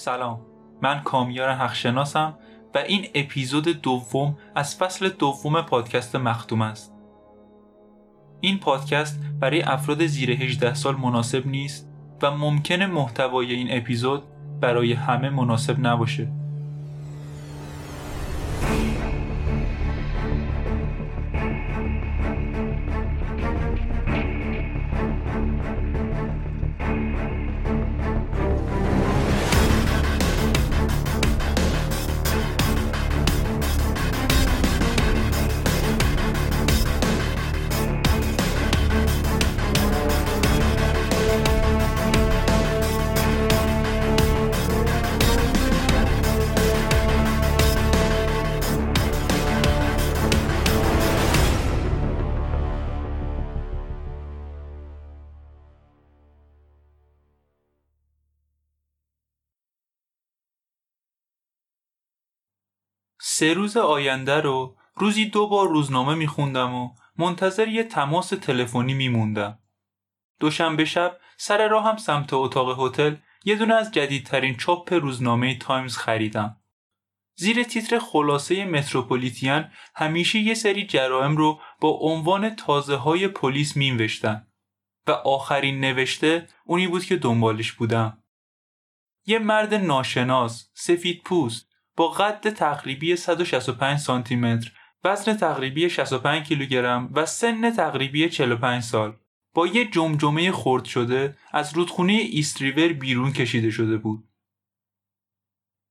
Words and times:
سلام. 0.00 0.40
من 0.82 1.00
کامیار 1.00 1.50
حقشناسم 1.50 2.34
و 2.74 2.78
این 2.78 3.06
اپیزود 3.14 3.68
دوم 3.68 4.38
از 4.54 4.76
فصل 4.76 5.08
دوم 5.08 5.62
پادکست 5.62 6.16
مختوم 6.16 6.62
است. 6.62 6.94
این 8.40 8.58
پادکست 8.58 9.20
برای 9.40 9.62
افراد 9.62 10.06
زیر 10.06 10.30
18 10.30 10.74
سال 10.74 10.96
مناسب 10.96 11.46
نیست 11.46 11.88
و 12.22 12.30
ممکنه 12.30 12.86
محتوای 12.86 13.52
این 13.54 13.66
اپیزود 13.70 14.22
برای 14.60 14.92
همه 14.92 15.30
مناسب 15.30 15.86
نباشه. 15.86 16.32
سه 63.40 63.54
روز 63.54 63.76
آینده 63.76 64.40
رو 64.40 64.76
روزی 64.94 65.24
دو 65.24 65.46
بار 65.46 65.68
روزنامه 65.68 66.14
میخوندم 66.14 66.74
و 66.74 66.90
منتظر 67.18 67.68
یه 67.68 67.84
تماس 67.84 68.28
تلفنی 68.28 68.94
میموندم. 68.94 69.58
دوشنبه 70.40 70.84
شب 70.84 71.20
سر 71.36 71.68
راهم 71.68 71.96
سمت 71.96 72.32
اتاق 72.32 72.86
هتل 72.86 73.14
یه 73.44 73.56
دونه 73.56 73.74
از 73.74 73.92
جدیدترین 73.92 74.56
چاپ 74.56 74.92
روزنامه 74.92 75.58
تایمز 75.58 75.96
خریدم. 75.96 76.60
زیر 77.36 77.62
تیتر 77.62 77.98
خلاصه 77.98 78.64
متروپولیتن 78.64 79.70
همیشه 79.94 80.38
یه 80.38 80.54
سری 80.54 80.86
جرائم 80.86 81.36
رو 81.36 81.60
با 81.80 81.88
عنوان 81.88 82.56
تازه 82.56 82.96
های 82.96 83.28
پلیس 83.28 83.76
مینوشتن 83.76 84.46
و 85.06 85.10
آخرین 85.10 85.80
نوشته 85.80 86.48
اونی 86.64 86.86
بود 86.86 87.04
که 87.04 87.16
دنبالش 87.16 87.72
بودم. 87.72 88.22
یه 89.26 89.38
مرد 89.38 89.74
ناشناس، 89.74 90.70
سفید 90.74 91.22
پوست، 91.22 91.69
با 91.96 92.08
قد 92.08 92.50
تقریبی 92.50 93.16
165 93.16 93.98
سانتی 93.98 94.36
متر، 94.36 94.72
وزن 95.04 95.36
تقریبی 95.36 95.90
65 95.90 96.46
کیلوگرم 96.46 97.10
و 97.14 97.26
سن 97.26 97.70
تقریبی 97.70 98.28
45 98.28 98.82
سال 98.82 99.16
با 99.54 99.66
یه 99.66 99.84
جمجمه 99.84 100.52
خرد 100.52 100.84
شده 100.84 101.36
از 101.52 101.74
رودخونه 101.74 102.12
ایستریور 102.12 102.92
بیرون 102.92 103.32
کشیده 103.32 103.70
شده 103.70 103.96
بود. 103.96 104.24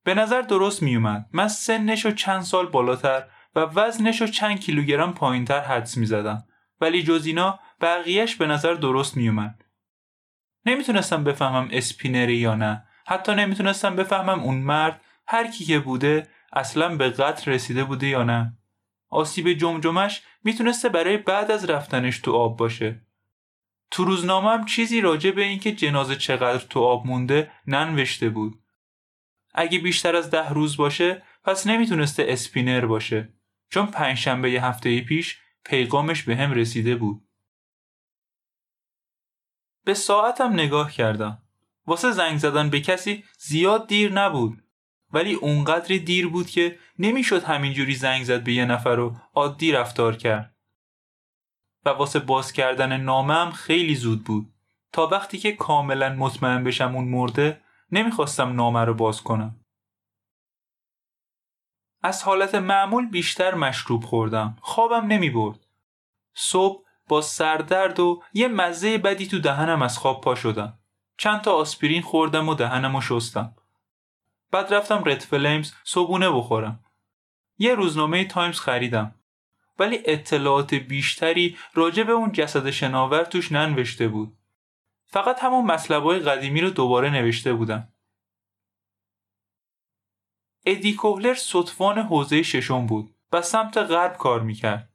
به 0.03 0.13
نظر 0.13 0.41
درست 0.41 0.83
می 0.83 0.95
اومد. 0.95 1.29
من 1.33 1.47
سنش 1.47 2.05
رو 2.05 2.11
چند 2.11 2.41
سال 2.41 2.65
بالاتر 2.65 3.23
و 3.55 3.59
وزنش 3.59 4.21
رو 4.21 4.27
چند 4.27 4.59
کیلوگرم 4.59 5.13
پایینتر 5.13 5.59
حدس 5.59 5.97
می 5.97 6.05
زدم. 6.05 6.43
ولی 6.81 7.03
جز 7.03 7.25
اینا 7.25 7.59
بقیهش 7.81 8.35
به 8.35 8.47
نظر 8.47 8.73
درست 8.73 9.17
می 9.17 9.29
اومد. 9.29 9.65
نمی‌تونستم 10.65 11.23
بفهمم 11.23 11.69
اسپینره 11.71 12.35
یا 12.35 12.55
نه. 12.55 12.83
حتی 13.05 13.35
نمی‌تونستم 13.35 13.95
بفهمم 13.95 14.39
اون 14.39 14.55
مرد 14.55 15.01
هر 15.31 15.47
کی 15.47 15.65
که 15.65 15.79
بوده 15.79 16.27
اصلا 16.53 16.95
به 16.95 17.09
قتل 17.09 17.51
رسیده 17.51 17.83
بوده 17.83 18.07
یا 18.07 18.23
نه. 18.23 18.57
آسیب 19.09 19.53
جمجمش 19.53 20.21
می‌تونسته 20.43 20.89
برای 20.89 21.17
بعد 21.17 21.51
از 21.51 21.65
رفتنش 21.65 22.19
تو 22.19 22.33
آب 22.33 22.57
باشه. 22.57 23.01
تو 23.91 24.05
روزنامه 24.05 24.49
هم 24.49 24.65
چیزی 24.65 25.01
راجع 25.01 25.31
به 25.31 25.43
اینکه 25.43 25.71
جنازه 25.71 26.15
چقدر 26.15 26.65
تو 26.65 26.79
آب 26.79 27.07
مونده 27.07 27.51
ننوشته 27.67 28.29
بود. 28.29 28.63
اگه 29.53 29.79
بیشتر 29.79 30.15
از 30.15 30.29
ده 30.29 30.49
روز 30.49 30.77
باشه 30.77 31.23
پس 31.43 31.67
نمی‌تونسته 31.67 32.25
اسپینر 32.27 32.85
باشه. 32.85 33.33
چون 33.69 33.85
پنجشنبه 33.85 34.51
یه 34.51 34.65
هفته 34.65 35.01
پیش 35.01 35.39
پیغامش 35.65 36.23
بهم 36.23 36.51
رسیده 36.51 36.95
بود. 36.95 37.27
به 39.83 39.93
ساعتم 39.93 40.53
نگاه 40.53 40.91
کردم. 40.91 41.41
واسه 41.87 42.11
زنگ 42.11 42.37
زدن 42.37 42.69
به 42.69 42.81
کسی 42.81 43.23
زیاد 43.37 43.87
دیر 43.87 44.11
نبود. 44.11 44.63
ولی 45.13 45.33
اونقدری 45.33 45.99
دیر 45.99 46.27
بود 46.27 46.49
که 46.49 46.79
نمی‌شد 46.99 47.43
همینجوری 47.43 47.95
زنگ 47.95 48.23
زد 48.23 48.43
به 48.43 48.53
یه 48.53 48.65
نفر 48.65 48.99
و 48.99 49.15
عادی 49.33 49.71
رفتار 49.71 50.15
کرد. 50.15 50.55
و 51.85 51.89
واسه 51.89 52.19
باز 52.19 52.51
کردن 52.51 52.97
نامه 52.97 53.33
هم 53.33 53.51
خیلی 53.51 53.95
زود 53.95 54.23
بود. 54.23 54.53
تا 54.91 55.07
وقتی 55.07 55.37
که 55.37 55.51
کاملا 55.51 56.09
مطمئن 56.09 56.63
بشم 56.63 56.95
اون 56.95 57.07
مرده 57.07 57.61
نمی‌خواستم 57.91 58.55
نامه 58.55 58.85
رو 58.85 58.93
باز 58.93 59.21
کنم. 59.21 59.65
از 62.01 62.23
حالت 62.23 62.55
معمول 62.55 63.09
بیشتر 63.09 63.55
مشروب 63.55 64.03
خوردم. 64.03 64.57
خوابم 64.61 65.07
نمی 65.07 65.29
برد. 65.29 65.59
صبح 66.33 66.83
با 67.07 67.21
سردرد 67.21 67.99
و 67.99 68.23
یه 68.33 68.47
مزه 68.47 68.97
بدی 68.97 69.27
تو 69.27 69.39
دهنم 69.39 69.81
از 69.81 69.97
خواب 69.97 70.21
پا 70.21 70.35
شدم. 70.35 70.79
چند 71.17 71.41
تا 71.41 71.53
آسپرین 71.53 72.01
خوردم 72.01 72.49
و 72.49 72.53
دهنم 72.53 72.95
رو 72.95 73.01
شستم. 73.01 73.55
بعد 74.51 74.73
رفتم 74.73 75.03
رد 75.05 75.19
فلیم 75.19 75.73
صبونه 75.83 76.29
بخورم. 76.29 76.85
یه 77.57 77.75
روزنامه 77.75 78.25
تایمز 78.25 78.59
خریدم. 78.59 79.15
ولی 79.79 79.99
اطلاعات 80.05 80.73
بیشتری 80.73 81.57
راجع 81.73 82.03
به 82.03 82.11
اون 82.11 82.31
جسد 82.31 82.69
شناور 82.69 83.23
توش 83.23 83.51
ننوشته 83.51 84.07
بود. 84.07 84.37
فقط 85.05 85.43
همون 85.43 85.65
مطلبای 85.65 86.19
قدیمی 86.19 86.61
رو 86.61 86.69
دوباره 86.69 87.09
نوشته 87.09 87.53
بودن. 87.53 87.93
ادی 90.65 90.93
کوهلر 90.93 91.33
ستوان 91.33 91.99
حوزه 91.99 92.43
ششم 92.43 92.85
بود 92.85 93.15
و 93.31 93.41
سمت 93.41 93.77
غرب 93.77 94.17
کار 94.17 94.41
می‌کرد. 94.41 94.89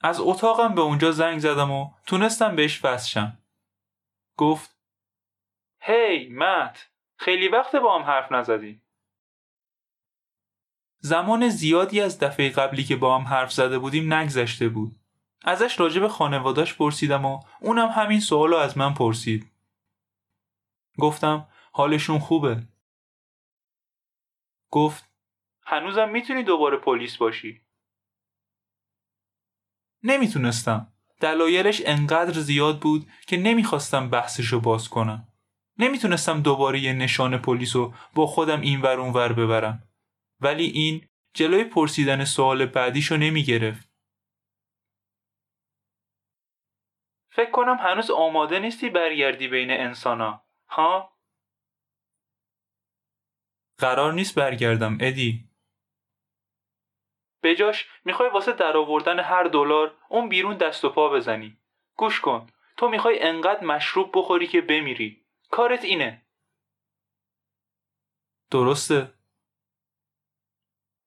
از 0.00 0.20
اتاقم 0.20 0.74
به 0.74 0.80
اونجا 0.80 1.10
زنگ 1.10 1.38
زدم 1.38 1.70
و 1.70 1.90
تونستم 2.06 2.56
بهش 2.56 2.84
وصل 2.84 3.26
گفت 4.36 4.76
هی 5.80 6.28
hey, 6.28 6.32
مت 6.32 6.88
خیلی 7.18 7.48
وقت 7.48 7.76
با 7.76 7.98
هم 7.98 8.04
حرف 8.04 8.32
نزدیم. 8.32 8.82
زمان 10.98 11.48
زیادی 11.48 12.00
از 12.00 12.18
دفعه 12.18 12.50
قبلی 12.50 12.84
که 12.84 12.96
با 12.96 13.18
هم 13.18 13.26
حرف 13.26 13.52
زده 13.52 13.78
بودیم 13.78 14.12
نگذشته 14.12 14.68
بود. 14.68 14.96
ازش 15.44 15.80
راجع 15.80 16.00
به 16.00 16.08
خانواداش 16.08 16.74
پرسیدم 16.74 17.24
و 17.24 17.40
اونم 17.60 17.88
همین 17.88 18.20
سوالو 18.20 18.56
از 18.56 18.78
من 18.78 18.94
پرسید. 18.94 19.50
گفتم 20.98 21.48
حالشون 21.72 22.18
خوبه. 22.18 22.62
گفت 24.70 25.04
هنوزم 25.62 26.08
می‌تونی 26.08 26.42
دوباره 26.42 26.76
پلیس 26.76 27.16
باشی. 27.16 27.60
نمی‌تونستم. 30.02 30.92
دلایلش 31.20 31.82
انقدر 31.86 32.40
زیاد 32.40 32.80
بود 32.80 33.10
که 33.26 33.36
نمی‌خواستم 33.36 34.10
بحثشو 34.10 34.60
باز 34.60 34.88
کنم. 34.88 35.27
نمی‌تونستم 35.78 36.42
دوباره 36.42 36.78
یه 36.78 36.92
نشان 36.92 37.38
پلیس 37.38 37.76
رو 37.76 37.94
با 38.14 38.26
خودم 38.26 38.60
این 38.60 38.80
ور 38.80 39.00
اون 39.00 39.12
ور 39.12 39.32
ببرم. 39.32 39.88
ولی 40.40 40.64
این 40.64 41.08
جلوی 41.34 41.64
پرسیدن 41.64 42.24
سوال 42.24 42.66
بعدیشو 42.66 43.16
نمی‌گرفت. 43.16 43.88
فکر 47.30 47.50
کنم 47.50 47.76
هنوز 47.80 48.10
آماده 48.10 48.58
نیستی 48.58 48.90
برگردی 48.90 49.48
بین 49.48 49.70
انسانا. 49.70 50.44
ها؟ 50.68 51.18
قرار 53.78 54.12
نیست 54.12 54.34
برگردم 54.34 54.98
ادی. 55.00 55.48
بجاش 57.42 57.88
می‌خوای 58.04 58.30
واسه 58.30 58.52
درآوردن 58.52 59.20
هر 59.20 59.44
دلار 59.44 59.96
اون 60.08 60.28
بیرون 60.28 60.56
دست 60.56 60.84
و 60.84 60.88
پا 60.88 61.08
بزنی. 61.08 61.56
گوش 61.96 62.20
کن. 62.20 62.46
تو 62.76 62.88
می‌خوای 62.88 63.22
انقدر 63.22 63.64
مشروب 63.64 64.10
بخوری 64.14 64.46
که 64.46 64.60
بمیری. 64.60 65.24
کارت 65.50 65.84
اینه. 65.84 66.26
درسته. 68.50 69.14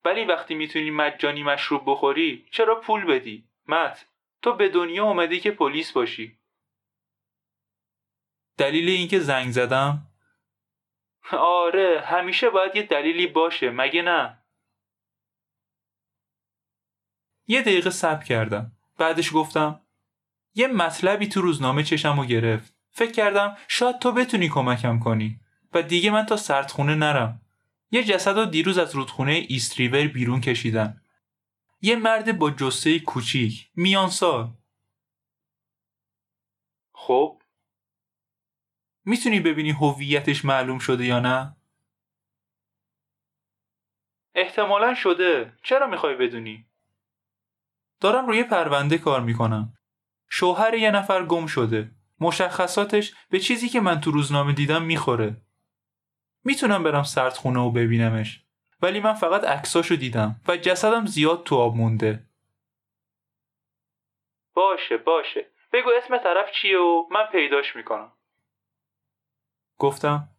ولی 0.05 0.25
وقتی 0.25 0.55
می‌تونی 0.55 0.89
مجانی 0.89 1.43
مشروب 1.43 1.83
بخوری 1.85 2.47
چرا 2.51 2.79
پول 2.79 3.05
بدی؟ 3.05 3.49
مت 3.67 4.05
تو 4.41 4.53
به 4.53 4.69
دنیا 4.69 5.05
اومدی 5.05 5.39
که 5.39 5.51
پلیس 5.51 5.91
باشی. 5.91 6.39
دلیل 8.57 8.89
اینکه 8.89 9.19
زنگ 9.19 9.51
زدم؟ 9.51 10.07
آره 11.31 12.01
همیشه 12.05 12.49
باید 12.49 12.75
یه 12.75 12.83
دلیلی 12.83 13.27
باشه 13.27 13.69
مگه 13.69 14.01
نه؟ 14.01 14.43
یه 17.47 17.61
دقیقه 17.61 17.89
صبر 17.89 18.23
کردم. 18.23 18.71
بعدش 18.97 19.33
گفتم 19.33 19.88
یه 20.53 20.67
مطلبی 20.67 21.27
تو 21.27 21.41
روزنامه 21.41 21.83
چشم 21.83 22.19
و 22.19 22.25
گرفت. 22.25 22.80
فکر 22.91 23.11
کردم 23.11 23.57
شاید 23.67 23.99
تو 23.99 24.11
بتونی 24.11 24.49
کمکم 24.49 24.99
کنی 24.99 25.39
و 25.73 25.81
دیگه 25.81 26.11
من 26.11 26.25
تا 26.25 26.38
سردخونه 26.38 26.95
نرم. 26.95 27.41
یه 27.91 28.03
جسد 28.03 28.38
رو 28.38 28.45
دیروز 28.45 28.77
از 28.77 28.95
رودخونه 28.95 29.31
ایستریور 29.31 30.07
بیرون 30.07 30.41
کشیدن 30.41 31.01
یه 31.81 31.95
مرد 31.95 32.38
با 32.38 32.51
جسه 32.51 32.99
کوچیک 32.99 33.69
میان 33.75 34.09
سال 34.09 34.53
خب؟ 36.93 37.41
می‌تونی 39.05 39.39
ببینی 39.39 39.71
هویتش 39.71 40.45
معلوم 40.45 40.79
شده 40.79 41.05
یا 41.05 41.19
نه؟ 41.19 41.55
احتمالا 44.35 44.93
شده. 44.93 45.53
چرا 45.63 45.88
می‌خوای 45.88 46.15
بدونی؟ 46.15 46.65
دارم 47.99 48.27
روی 48.27 48.43
پرونده 48.43 48.97
کار 48.97 49.21
می‌کنم. 49.21 49.73
شوهر 50.29 50.73
یه 50.73 50.91
نفر 50.91 51.25
گم 51.25 51.47
شده. 51.47 51.91
مشخصاتش 52.21 53.13
به 53.29 53.39
چیزی 53.39 53.69
که 53.69 53.81
من 53.81 54.01
تو 54.01 54.12
روزنامه 54.12 54.53
دیدم 54.53 54.81
می‌خوره. 54.83 55.41
می‌تونم 56.44 56.83
برم 56.83 57.03
سردخونه 57.03 57.59
و 57.59 57.71
ببینمش. 57.71 58.44
ولی 58.81 59.00
من 59.00 59.13
فقط 59.13 59.44
عکساشو 59.44 59.95
دیدم 59.95 60.41
و 60.47 60.57
جسدم 60.57 61.06
زیاد 61.06 61.44
تو 61.44 61.56
آب 61.56 61.75
مونده. 61.75 62.23
باشه 64.53 64.97
باشه. 64.97 65.45
بگو 65.73 65.89
اسم 66.03 66.18
طرف 66.18 66.45
چیه 66.62 66.77
و 66.77 67.07
من 67.12 67.25
پیداش 67.31 67.75
می‌کنم. 67.75 68.12
گفتم 69.77 70.29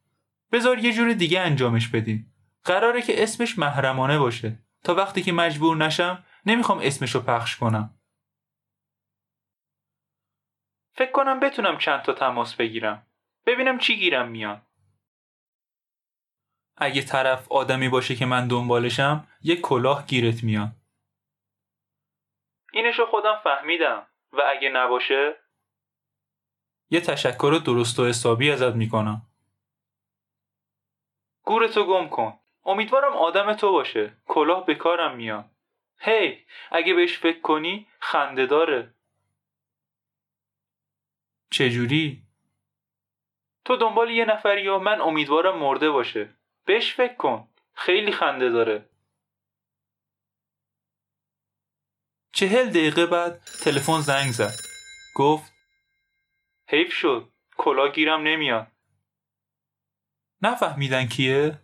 بذار 0.53 0.79
یه 0.79 0.93
جور 0.93 1.13
دیگه 1.13 1.41
انجامش 1.41 1.89
بدیم. 1.89 2.35
قراره 2.65 3.03
که 3.03 3.23
اسمش 3.23 3.59
محرمانه 3.59 4.19
باشه. 4.19 4.59
تا 4.85 4.95
وقتی 4.95 5.23
که 5.23 5.33
مجبور 5.33 5.77
نشم 5.77 6.25
نمی‌خوام 6.47 6.79
اسمشو 6.83 7.23
پخش 7.23 7.57
کنم. 7.57 7.95
فکر 10.95 11.13
کنم 11.13 11.41
بتونم 11.41 11.79
چند 11.79 12.03
تا 12.03 12.13
تماس 12.13 12.55
بگیرم. 12.55 13.07
ببینم 13.47 13.79
چی 13.79 13.99
گیرم 13.99 14.29
میان 14.29 14.63
اگه 16.77 17.03
طرف 17.03 17.53
آدمی 17.53 17.89
باشه 17.89 18.15
که 18.15 18.27
من 18.27 18.49
دنبالشم 18.49 19.29
یه 19.43 19.57
کلاه 19.57 20.07
گیرت 20.07 20.45
میاد. 20.45 20.69
اینشو 22.73 23.07
خودم 23.07 23.41
فهمیدم. 23.45 24.07
و 24.33 24.43
اگه 24.47 24.69
نباشه؟ 24.69 25.37
یه 26.91 27.01
تشکر 27.01 27.61
درست 27.67 27.99
و 27.99 28.07
حسابی 28.07 28.51
ازت 28.51 28.75
می‌کنم. 28.75 29.23
گورتو 31.45 31.85
گم 31.85 32.09
کن. 32.09 32.39
امیدوارم 32.65 33.13
آدم 33.13 33.53
تو 33.53 33.73
باشه. 33.73 34.17
کلاه 34.27 34.67
به 34.67 34.75
کارم 34.75 35.17
میاد. 35.17 35.51
هی 35.99 36.45
اگه 36.71 36.95
بهش 36.95 37.19
فکر 37.19 37.41
کنی 37.41 37.87
خنده 38.01 38.47
داره. 38.47 38.95
چجوری؟ 41.53 42.23
تو 43.65 43.77
دنبال 43.77 44.11
یه 44.11 44.25
نفری 44.25 44.69
و 44.69 44.79
من 44.79 45.01
امیدوارم 45.01 45.59
مرده 45.59 45.91
باشه. 45.91 46.35
بهش 46.65 46.95
فکر 46.95 47.15
کن. 47.15 47.49
خیلی 47.75 48.13
خنده 48.13 48.51
داره. 48.51 48.89
چهل 52.33 52.71
دقیقه 52.71 53.07
بعد 53.07 53.45
تلفن 53.65 54.01
زنگ 54.01 54.31
زد. 54.31 54.55
گفت 55.15 55.53
حیف 56.69 56.93
شد. 56.93 57.33
کلا 57.57 57.89
گیرم 57.89 58.23
نمیاد. 58.23 58.67
نفهمیدن 60.43 61.07
کیه؟ 61.07 61.59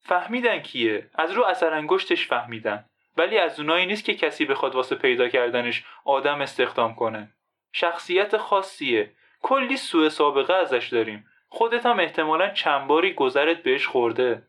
فهمیدن 0.00 0.60
کیه؟ 0.62 1.10
از 1.14 1.30
رو 1.30 1.44
اثر 1.44 1.72
انگشتش 1.74 2.28
فهمیدن. 2.28 2.90
ولی 3.16 3.38
از 3.38 3.60
اونایی 3.60 3.86
نیست 3.86 4.04
که 4.04 4.14
کسی 4.14 4.44
بخواد 4.44 4.74
واسه 4.74 4.96
پیدا 4.96 5.28
کردنش 5.28 5.84
آدم 6.04 6.40
استخدام 6.40 6.94
کنه. 6.94 7.34
شخصیت 7.76 8.36
خاصیه. 8.36 9.16
کلی 9.42 9.76
سوء 9.76 10.08
سابقه 10.08 10.54
ازش 10.54 10.88
داریم. 10.92 11.28
خودت 11.48 11.86
هم 11.86 12.00
احتمالا 12.00 12.50
چند 12.50 12.86
باری 12.88 13.14
گذرت 13.14 13.62
بهش 13.62 13.86
خورده. 13.86 14.48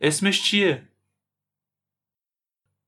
اسمش 0.00 0.50
چیه؟ 0.50 0.88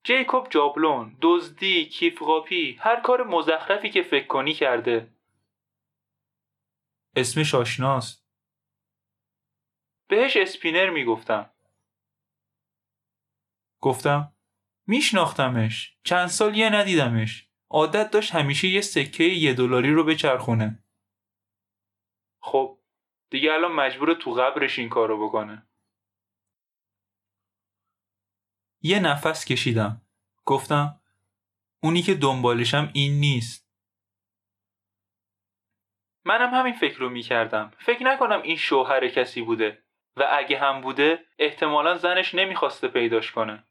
جیکوب 0.05 0.49
جابلون 0.49 1.17
دزدی 1.23 1.85
کیفقاپی 1.85 2.79
هر 2.81 3.01
کار 3.01 3.25
مزخرفی 3.25 3.91
که 3.91 4.03
فکر 4.03 4.27
کنی 4.27 4.55
کرده. 4.55 5.13
اسمش 7.17 7.55
آشناست. 7.55 8.29
بهش 10.09 10.37
اسپینر 10.37 10.91
می‌گفتم. 10.91 11.51
گفتم 13.81 14.33
میشناختمش. 14.87 15.99
چند 16.05 16.27
سال 16.27 16.57
یه 16.57 16.71
ندیدمش. 16.71 17.48
عادت 17.71 18.11
داشت 18.11 18.35
همیشه 18.35 18.69
یه 18.69 18.81
سکه 18.81 19.25
یه 19.25 19.55
دلاری 19.55 19.93
رو 19.93 20.05
بچرخونه. 20.05 20.85
خب 22.43 22.79
دیگه 23.31 23.53
الان 23.53 23.73
مجبور 23.73 24.15
تو 24.15 24.33
قبرش 24.33 24.79
این 24.79 24.89
کارو 24.89 25.29
بکنه. 25.29 25.67
یه 28.83 29.01
نفس 29.01 29.45
کشیدم. 29.45 30.03
گفتم 30.45 31.01
اونی 31.83 32.03
که 32.03 32.15
دنبالشم 32.15 32.91
این 32.95 33.21
نیست. 33.21 33.69
منم 36.25 36.55
همین 36.55 36.75
فکر 36.75 36.99
رو 36.99 37.11
می‌کردم. 37.11 37.73
فکر 37.79 38.03
نکنم 38.03 38.43
این 38.43 38.57
شوهر 38.57 39.09
کسی 39.09 39.43
بوده. 39.43 39.85
و 40.17 40.27
اگه 40.31 40.59
هم 40.59 40.81
بوده 40.81 41.25
احتمالا 41.39 41.97
زنش 41.97 42.35
نمی‌خواسته 42.35 42.89
پیداش 42.89 43.33
کنه. 43.33 43.65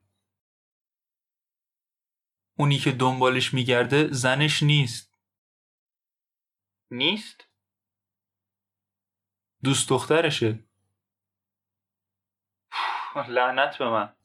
اونی 2.57 2.77
که 2.77 2.91
دنبالش 2.91 3.53
میگرده 3.53 4.07
زنش 4.07 4.63
نیست. 4.63 5.19
نیست؟ 6.91 7.47
دوست 9.63 9.89
دخترشه. 9.89 10.59
لعنت 13.27 13.77
به 13.77 13.89
من. 13.89 14.15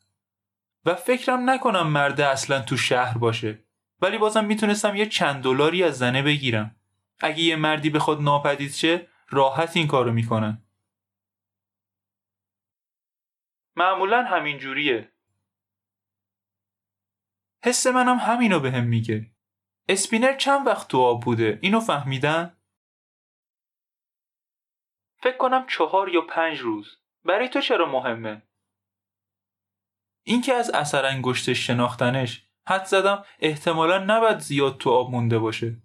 و 0.85 0.95
فکرم 0.95 1.51
نکنم 1.51 1.87
مرده 1.87 2.27
اصلا 2.27 2.63
تو 2.63 2.77
شهر 2.77 3.19
باشه 3.19 3.65
ولی 4.01 4.19
بازم 4.19 4.45
می‌تونستم 4.45 4.97
یه 4.97 5.07
چند 5.07 5.43
دلاری 5.43 5.85
از 5.85 5.99
زنه 5.99 6.23
بگیرم. 6.23 6.77
اگه 7.21 7.41
یه 7.41 7.57
مردی 7.57 7.91
بخواد 7.91 8.21
ناپدید 8.21 8.73
شه 8.73 9.09
راحت 9.29 9.77
این 9.77 9.87
کارو 9.87 10.13
می‌کنن. 10.13 10.63
معمولا 13.77 14.25
همین 14.25 14.59
جوریه 14.59 15.12
حس 17.65 17.87
منم 17.87 18.17
همینو 18.17 18.61
به 18.61 18.71
هم 18.71 18.85
میگه. 18.85 19.27
اسپینر 19.89 20.37
چند 20.37 20.67
وقت 20.67 20.89
تو 20.89 21.01
آب 21.01 21.25
بوده؟ 21.25 21.59
اینو 21.63 21.81
فهمیدن؟ 21.81 22.57
فکر 25.23 25.37
کنم 25.37 25.67
چهار 25.67 26.09
یا 26.09 26.21
پنج 26.21 26.59
روز. 26.59 26.97
برای 27.25 27.49
تو 27.49 27.61
چرا 27.61 27.87
مهمه؟ 27.87 28.43
اینکه 30.23 30.55
از 30.55 30.71
اثر 30.71 31.05
انگشتش 31.05 31.67
شناختنش. 31.67 32.49
حد 32.69 32.85
زدم 32.85 33.25
احتمالا 33.39 33.99
نباید 33.99 34.39
زیاد 34.39 34.79
تو 34.79 34.91
آب 34.91 35.11
مونده 35.11 35.39
باشه. 35.39 35.83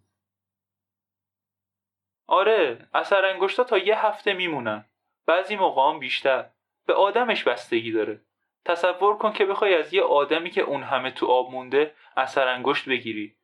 آره 2.27 2.89
اثر 2.93 3.25
انگشتا 3.25 3.63
تا 3.63 3.77
یه 3.77 4.05
هفته 4.05 4.33
میمونن. 4.33 4.89
بعضی 5.27 5.55
موقع 5.55 5.99
بیشتر. 5.99 6.49
به 6.87 6.93
آدمش 6.93 7.43
بستگی 7.43 7.91
داره. 7.91 8.26
تصور 8.65 9.17
کن 9.17 9.33
که 9.33 9.45
بخوای 9.45 9.75
از 9.75 9.93
یه 9.93 10.03
آدمی 10.03 10.49
که 10.51 10.61
اون 10.61 10.83
همه 10.83 11.11
تو 11.11 11.25
آب 11.25 11.51
مونده 11.51 11.95
اثر 12.17 12.47
انگشت 12.47 12.89
بگیری. 12.89 13.37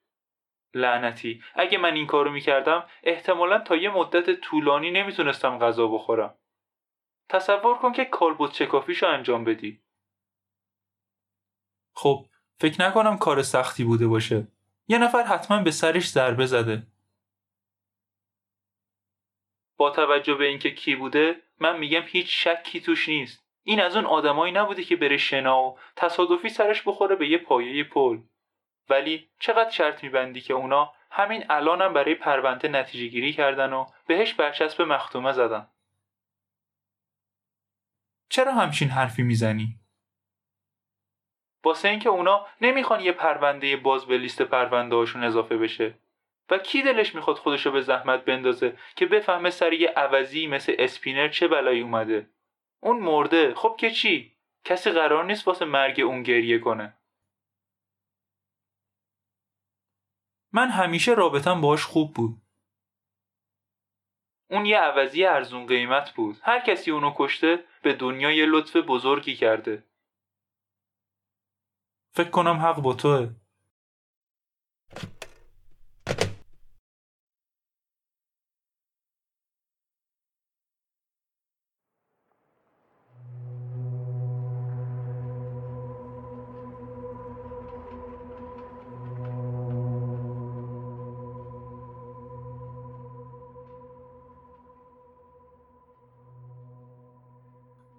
لعنتی. 0.73 1.43
اگه 1.55 1.77
من 1.77 1.93
این 1.93 2.07
کارو 2.07 2.31
می‌کردم 2.31 2.89
احتمالا 3.03 3.59
تا 3.59 3.75
یه 3.75 3.89
مدت 3.89 4.41
طولانی 4.41 4.91
نمی‌تونستم 4.91 5.59
غذا 5.59 5.87
بخورم. 5.87 6.37
تصور 7.29 7.77
کن 7.77 7.91
که 7.91 8.05
کالبوت 8.05 8.51
چکافیشو 8.51 9.07
انجام 9.07 9.43
بدی. 9.43 9.81
خب 11.93 12.25
فکر 12.59 12.81
نکنم 12.81 13.17
کار 13.17 13.41
سختی 13.41 13.83
بوده 13.83 14.07
باشه. 14.07 14.47
یه 14.87 14.97
نفر 14.97 15.23
حتما 15.23 15.63
به 15.63 15.71
سرش 15.71 16.09
ضربه 16.09 16.45
زده. 16.45 16.87
با 19.77 19.89
توجه 19.89 20.33
به 20.33 20.45
اینکه 20.45 20.71
کی 20.71 20.95
بوده 20.95 21.41
من 21.59 21.79
میگم 21.79 22.01
هیچ 22.05 22.47
شکی 22.47 22.81
توش 22.81 23.09
نیست. 23.09 23.42
این 23.63 23.81
از 23.81 23.95
اون 23.95 24.05
آدمایی 24.05 24.53
نبوده 24.53 24.83
که 24.83 24.95
بره 24.95 25.17
شنا 25.17 25.63
و 25.63 25.77
تصادفی 25.95 26.49
سرش 26.49 26.83
بخوره 26.85 27.15
به 27.15 27.27
یه 27.27 27.37
پایه 27.37 27.83
پل. 27.83 28.19
ولی 28.89 29.29
چقدر 29.39 29.69
شرط 29.69 30.03
میبندی 30.03 30.41
که 30.41 30.53
اونا 30.53 30.93
همین 31.11 31.45
الانم 31.49 31.93
برای 31.93 32.15
پرونده 32.15 32.67
نتیجه 32.67 33.07
گیری 33.07 33.33
کردن 33.33 33.73
و 33.73 33.85
بهش 34.07 34.33
برچسب 34.33 34.81
مختومه 34.81 35.31
زدن؟ 35.31 35.67
چرا 38.29 38.53
همچین 38.53 38.89
حرفی 38.89 39.23
می‌زنی؟ 39.23 39.79
واسه 41.63 41.89
اینکه 41.89 42.09
اونا 42.09 42.47
نمی‌خوان 42.61 42.99
یه 42.99 43.11
پرونده 43.11 43.77
باز 43.77 44.05
به 44.05 44.17
لیست 44.17 44.41
پرونده 44.41 44.95
هاشون 44.95 45.23
اضافه 45.23 45.57
بشه. 45.57 45.93
و 46.49 46.57
کی 46.57 46.81
دلش 46.81 47.15
می‌خواد 47.15 47.37
خودشو 47.37 47.71
به 47.71 47.81
زحمت 47.81 48.25
بندازه 48.25 48.77
که 48.95 49.05
بفهمه 49.05 49.49
سر 49.49 49.73
یه 49.73 49.89
عوضی 49.89 50.47
مثل 50.47 50.75
اسپینر 50.79 51.27
چه 51.27 51.47
بلایی 51.47 51.81
اومده؟ 51.81 52.29
اون 52.83 52.99
مرده. 52.99 53.53
خب 53.55 53.75
که 53.79 53.91
چی؟ 53.91 54.37
کسی 54.63 54.91
قرار 54.91 55.25
نیست 55.25 55.47
واسه 55.47 55.65
مرگ 55.65 56.01
اون 56.01 56.23
گریه 56.23 56.59
کنه. 56.59 56.97
من 60.51 60.69
همیشه 60.69 61.11
رابطم 61.13 61.61
باش 61.61 61.83
خوب 61.83 62.13
بود. 62.13 62.41
اون 64.49 64.65
یه 64.65 64.79
عوضی 64.79 65.25
ارزون 65.25 65.65
قیمت 65.65 66.13
بود. 66.15 66.37
هر 66.41 66.59
کسی 66.59 66.91
اونو 66.91 67.13
کشته 67.17 67.63
به 67.83 67.93
دنیا 67.93 68.31
یه 68.31 68.45
لطف 68.45 68.75
بزرگی 68.75 69.35
کرده. 69.35 69.83
فکر 72.15 72.29
کنم 72.29 72.57
حق 72.57 72.81
با 72.81 72.93
توه. 72.93 73.42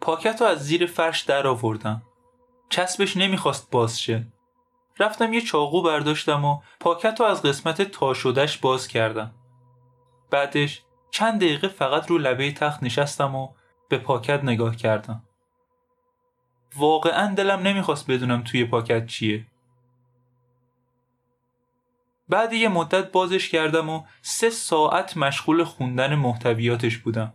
پاکت 0.05 0.41
رو 0.41 0.47
از 0.47 0.65
زیر 0.67 0.87
فرش 0.87 1.21
در 1.21 1.47
آوردم. 1.47 2.03
چسبش 2.69 3.17
نمی‌خواست 3.17 3.71
باز 3.71 4.01
شه. 4.01 4.27
رفتم 4.99 5.33
یه 5.33 5.41
چاقو 5.41 5.83
برداشتم 5.83 6.45
و 6.45 6.61
پاکت 6.81 7.21
رو 7.21 7.27
از 7.27 7.43
قسمت 7.43 7.83
تا 7.83 8.15
شدهش 8.15 8.57
باز 8.57 8.89
کردم. 8.89 9.35
بعدش 10.31 10.83
چند 11.11 11.41
دقیقه 11.41 11.69
فقط 11.69 12.11
رو 12.11 12.19
لبه 12.19 12.53
تخت 12.53 12.83
نشستم 12.83 13.35
و 13.35 13.49
به 13.89 13.99
پاکت 13.99 14.45
نگاه 14.45 14.77
کردم. 14.77 15.23
واقعا 16.77 17.35
دلم 17.35 17.61
نمی‌خواست 17.61 18.11
بدونم 18.11 18.43
توی 18.43 18.65
پاکت 18.65 19.07
چیه. 19.07 19.47
بعد 22.29 22.53
یه 22.53 22.69
مدت 22.69 23.13
بازش 23.13 23.49
کردم 23.49 23.89
و 23.89 24.05
سه 24.23 24.51
ساعت 24.51 25.17
مشغول 25.17 25.65
خوندن 25.65 26.15
محتویاتش 26.15 26.99
بودم. 26.99 27.35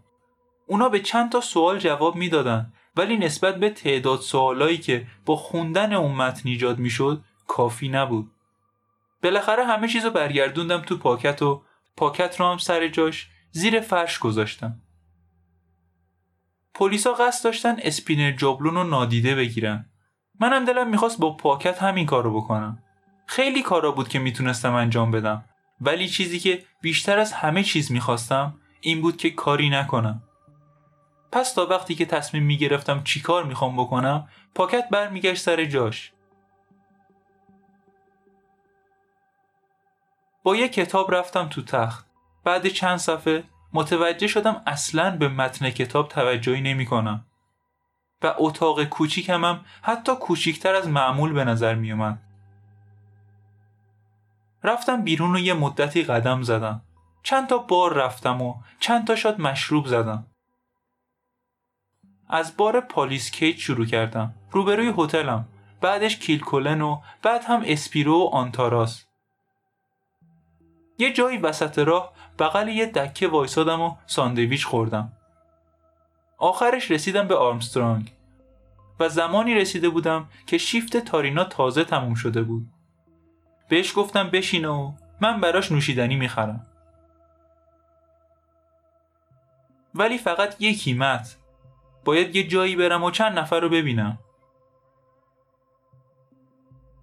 اونا 0.69 0.89
به 0.89 0.99
چند 0.99 1.31
تا 1.31 1.41
سوال 1.41 1.79
جواب 1.79 2.15
می‌دادن 2.15 2.73
ولی 2.95 3.17
نسبت 3.17 3.55
به 3.55 3.69
تعداد 3.69 4.19
سوالایی 4.19 4.77
که 4.77 5.07
با 5.25 5.35
خوندن 5.35 5.93
اون 5.93 6.15
متن 6.15 6.49
ایجاد 6.49 6.79
می‌شد 6.79 7.23
کافی 7.47 7.89
نبود. 7.89 8.31
بالاخره 9.23 9.65
همه 9.65 9.87
چیزو 9.87 10.09
برگردوندم 10.09 10.81
تو 10.81 10.97
پاکت 10.97 11.41
و 11.41 11.63
پاکت 11.97 12.39
رو 12.39 12.45
هم 12.45 12.57
سر 12.57 12.87
جاش 12.87 13.27
زیر 13.51 13.79
فرش 13.79 14.19
گذاشتم. 14.19 14.81
پلیسا 16.73 17.13
قصد 17.13 17.43
داشتن 17.43 17.75
اسپینر 17.79 18.31
جابلون 18.31 18.75
رو 18.75 18.83
نادیده 18.83 19.35
بگیرن. 19.35 19.89
منم 20.39 20.65
دلم 20.65 20.89
می‌خواست 20.89 21.19
با 21.19 21.37
پاکت 21.37 21.83
همین 21.83 22.05
کارو 22.05 22.41
بکنم. 22.41 22.83
خیلی 23.25 23.61
کارا 23.61 23.91
بود 23.91 24.07
که 24.07 24.19
می‌تونستم 24.19 24.73
انجام 24.73 25.11
بدم. 25.11 25.45
ولی 25.81 26.07
چیزی 26.07 26.39
که 26.39 26.63
بیشتر 26.81 27.19
از 27.19 27.33
همه 27.33 27.63
چیز 27.63 27.91
می‌خواستم 27.91 28.53
این 28.81 29.01
بود 29.01 29.17
که 29.17 29.29
کاری 29.29 29.69
نکنم. 29.69 30.23
پس 31.31 31.53
تا 31.53 31.65
وقتی 31.65 31.95
که 31.95 32.05
تصمیم 32.05 32.43
می‌گرفتم 32.43 33.03
چی 33.03 33.21
کار 33.21 33.43
می‌خوام 33.43 33.77
بکنم 33.77 34.27
پاکت 34.55 34.89
برمیگشت 34.89 35.41
سر 35.41 35.65
جاش. 35.65 36.11
با 40.43 40.55
یه 40.55 40.69
کتاب 40.69 41.15
رفتم 41.15 41.47
تو 41.47 41.61
تخت. 41.61 42.05
بعد 42.43 42.67
چند 42.67 42.97
صفحه 42.97 43.43
متوجه 43.73 44.27
شدم 44.27 44.61
اصلا 44.67 45.17
به 45.17 45.27
متن 45.27 45.69
کتاب 45.69 46.07
توجهی 46.07 46.61
نمی 46.61 46.85
کنم 46.85 47.25
و 48.21 48.33
اتاق 48.37 48.83
کوچیکم 48.83 49.45
هم 49.45 49.65
حتی 49.81 50.15
کوچیکتر 50.15 50.75
از 50.75 50.87
معمول 50.87 51.33
به 51.33 51.43
نظر 51.43 51.75
می 51.75 51.91
اومد. 51.91 52.19
رفتم 54.63 55.03
بیرون 55.03 55.35
و 55.35 55.39
یه 55.39 55.53
مدتی 55.53 56.03
قدم 56.03 56.41
زدم. 56.41 56.81
چند 57.23 57.47
تا 57.47 57.57
بار 57.57 57.93
رفتم 57.93 58.41
و 58.41 58.55
چند 58.79 59.07
تا 59.07 59.15
شاد 59.15 59.41
مشروب 59.41 59.87
زدم. 59.87 60.25
از 62.29 62.57
بار 62.57 62.79
پالیس 62.79 63.31
کیت 63.31 63.57
شروع 63.57 63.85
کردم. 63.85 64.33
روبروی 64.51 64.93
هتلم. 64.97 65.45
بعدش 65.81 66.17
کیلکولن 66.17 66.81
و 66.81 67.01
بعد 67.23 67.43
هم 67.43 67.61
اسپیرو 67.65 68.23
و 68.23 68.27
آنتاراس. 68.27 69.05
یه 70.97 71.13
جایی 71.13 71.37
وسط 71.37 71.79
راه 71.79 72.13
بغل 72.39 72.67
یه 72.67 72.85
دکه 72.85 73.27
وایسادم 73.27 73.81
و 73.81 73.95
ساندویچ 74.05 74.65
خوردم. 74.65 75.11
آخرش 76.37 76.91
رسیدم 76.91 77.27
به 77.27 77.35
آرمسترانگ. 77.35 78.13
و 78.99 79.09
زمانی 79.09 79.55
رسیده 79.55 79.89
بودم 79.89 80.29
که 80.47 80.57
شیفت 80.57 80.97
تارینا 80.97 81.43
تازه 81.43 81.83
تموم 81.83 82.15
شده 82.15 82.41
بود. 82.41 82.67
بهش 83.69 83.93
گفتم 83.95 84.29
بشینه 84.29 84.67
و 84.67 84.91
من 85.21 85.41
براش 85.41 85.71
نوشیدنی 85.71 86.15
می‌خرم. 86.15 86.65
ولی 89.95 90.17
فقط 90.17 90.55
یکی 90.59 90.93
مت 90.93 91.38
باید 92.09 92.35
یه 92.35 92.47
جایی 92.47 92.75
برم 92.75 93.03
و 93.03 93.11
چند 93.11 93.39
نفر 93.39 93.59
رو 93.59 93.69
ببینم. 93.69 94.19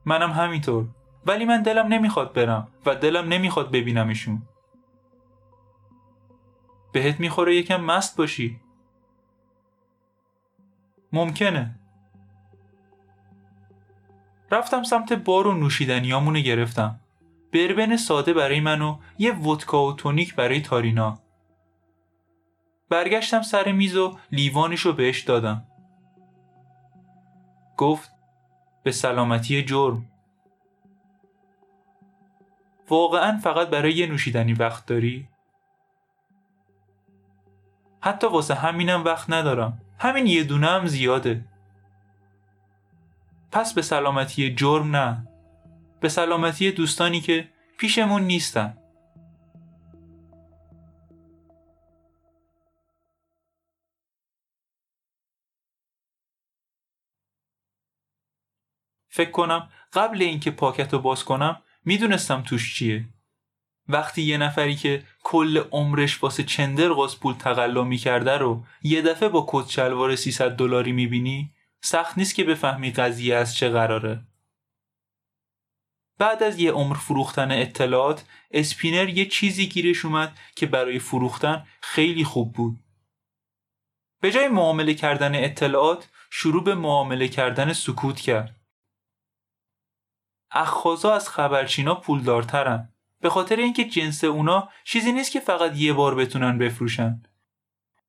منم 0.04 0.30
همینطور. 0.30 0.86
ولی 1.26 1.44
من 1.44 1.62
دلم 1.62 1.86
نمی‌خواد 1.86 2.32
برم 2.32 2.68
و 2.86 2.94
دلم 2.94 3.28
نمی‌خواد 3.28 3.70
ببینمشون. 3.70 4.42
بهت 6.92 7.20
می‌خوره 7.20 7.56
یکم 7.56 7.80
مست 7.80 8.16
باشی. 8.16 8.60
ممکنه. 11.12 11.78
رفتم 14.50 14.82
سمت 14.82 15.12
بار 15.12 15.46
و 15.46 15.52
نوشیدنیامونو 15.52 16.40
گرفتم. 16.40 17.00
بربن 17.52 17.96
ساده 17.96 18.32
برای 18.32 18.60
من 18.60 18.82
و 18.82 18.98
یه 19.18 19.38
ودکا 19.38 19.86
و 19.86 19.92
تونیک 19.92 20.34
برای 20.34 20.60
تارینا. 20.60 21.18
برگشتم 22.88 23.42
سر 23.42 23.72
میز 23.72 23.96
و 23.96 24.18
لیوانش 24.32 24.80
رو 24.80 24.92
بهش 24.92 25.20
دادم. 25.20 25.64
گفت 27.76 28.10
به 28.82 28.92
سلامتی 28.92 29.64
جرم. 29.64 30.06
واقعا 32.88 33.38
فقط 33.38 33.68
برای 33.68 33.92
یه 33.92 34.06
نوشیدنی 34.06 34.52
وقت 34.52 34.86
داری؟ 34.86 35.28
حتی 38.00 38.26
واسه 38.26 38.54
همینم 38.54 39.04
وقت 39.04 39.30
ندارم. 39.30 39.80
همین 39.98 40.26
یه 40.26 40.44
دونه 40.44 40.66
هم 40.66 40.86
زیاده. 40.86 41.44
پس 43.52 43.74
به 43.74 43.82
سلامتی 43.82 44.54
جرم 44.54 44.96
نه. 44.96 45.28
به 46.00 46.08
سلامتی 46.08 46.72
دوستانی 46.72 47.20
که 47.20 47.48
پیشمون 47.78 48.22
نیستن. 48.22 48.78
فکر 59.16 59.30
کنم 59.30 59.68
قبل 59.92 60.22
اینکه 60.22 60.50
پاکت 60.50 60.92
رو 60.92 60.98
باز 60.98 61.24
کنم 61.24 61.62
می‌دونستم 61.84 62.42
توش 62.42 62.74
چیه. 62.74 63.04
وقتی 63.88 64.22
یه 64.22 64.38
نفری 64.38 64.76
که 64.76 65.02
کل 65.22 65.58
عمرش 65.70 66.22
واسه 66.22 66.42
چندر 66.42 66.88
قاز 66.88 67.20
پول 67.20 67.34
تقلا 67.34 67.84
می‌کرده 67.84 68.38
رو 68.38 68.64
یه 68.82 69.02
دفعه 69.02 69.28
با 69.28 69.46
کت 69.48 69.70
شلوار 69.70 70.16
300 70.16 70.50
دلاری 70.50 70.92
می‌بینی 70.92 71.50
سخت 71.80 72.18
نیست 72.18 72.34
که 72.34 72.44
بفهمی 72.44 72.90
قضیه 72.90 73.36
از 73.36 73.56
چه 73.56 73.68
قراره. 73.68 74.22
بعد 76.18 76.42
از 76.42 76.58
یه 76.58 76.72
عمر 76.72 76.96
فروختن 76.96 77.50
اطلاعات 77.50 78.24
اسپینر 78.50 79.08
یه 79.08 79.26
چیزی 79.26 79.66
گیرش 79.66 80.04
اومد 80.04 80.38
که 80.56 80.66
برای 80.66 80.98
فروختن 80.98 81.66
خیلی 81.80 82.24
خوب 82.24 82.52
بود. 82.52 82.78
به 84.20 84.30
جای 84.30 84.48
معامله 84.48 84.94
کردن 84.94 85.44
اطلاعات 85.44 86.08
شروع 86.30 86.64
به 86.64 86.74
معامله 86.74 87.28
کردن 87.28 87.72
سکوت 87.72 88.20
کرد. 88.20 88.65
اخخازا 90.50 91.14
از 91.14 91.28
خبرچینا 91.28 91.94
پولدارترن. 91.94 92.92
به 93.20 93.30
خاطر 93.30 93.56
اینکه 93.56 93.84
جنس 93.84 94.24
اونا 94.24 94.68
چیزی 94.84 95.12
نیست 95.12 95.32
که 95.32 95.40
فقط 95.40 95.76
یه 95.76 95.92
بار 95.92 96.14
بتونن 96.14 96.58
بفروشن. 96.58 97.22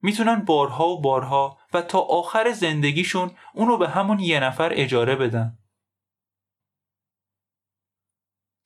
می‌تونن 0.01 0.36
بارها 0.36 0.88
و 0.88 1.01
بارها 1.01 1.58
و 1.74 1.82
تا 1.82 2.00
آخر 2.00 2.51
زندگیشون 2.51 3.32
اونو 3.53 3.77
به 3.77 3.89
همون 3.89 4.20
یه 4.20 4.39
نفر 4.39 4.72
اجاره 4.74 5.15
بدن. 5.15 5.58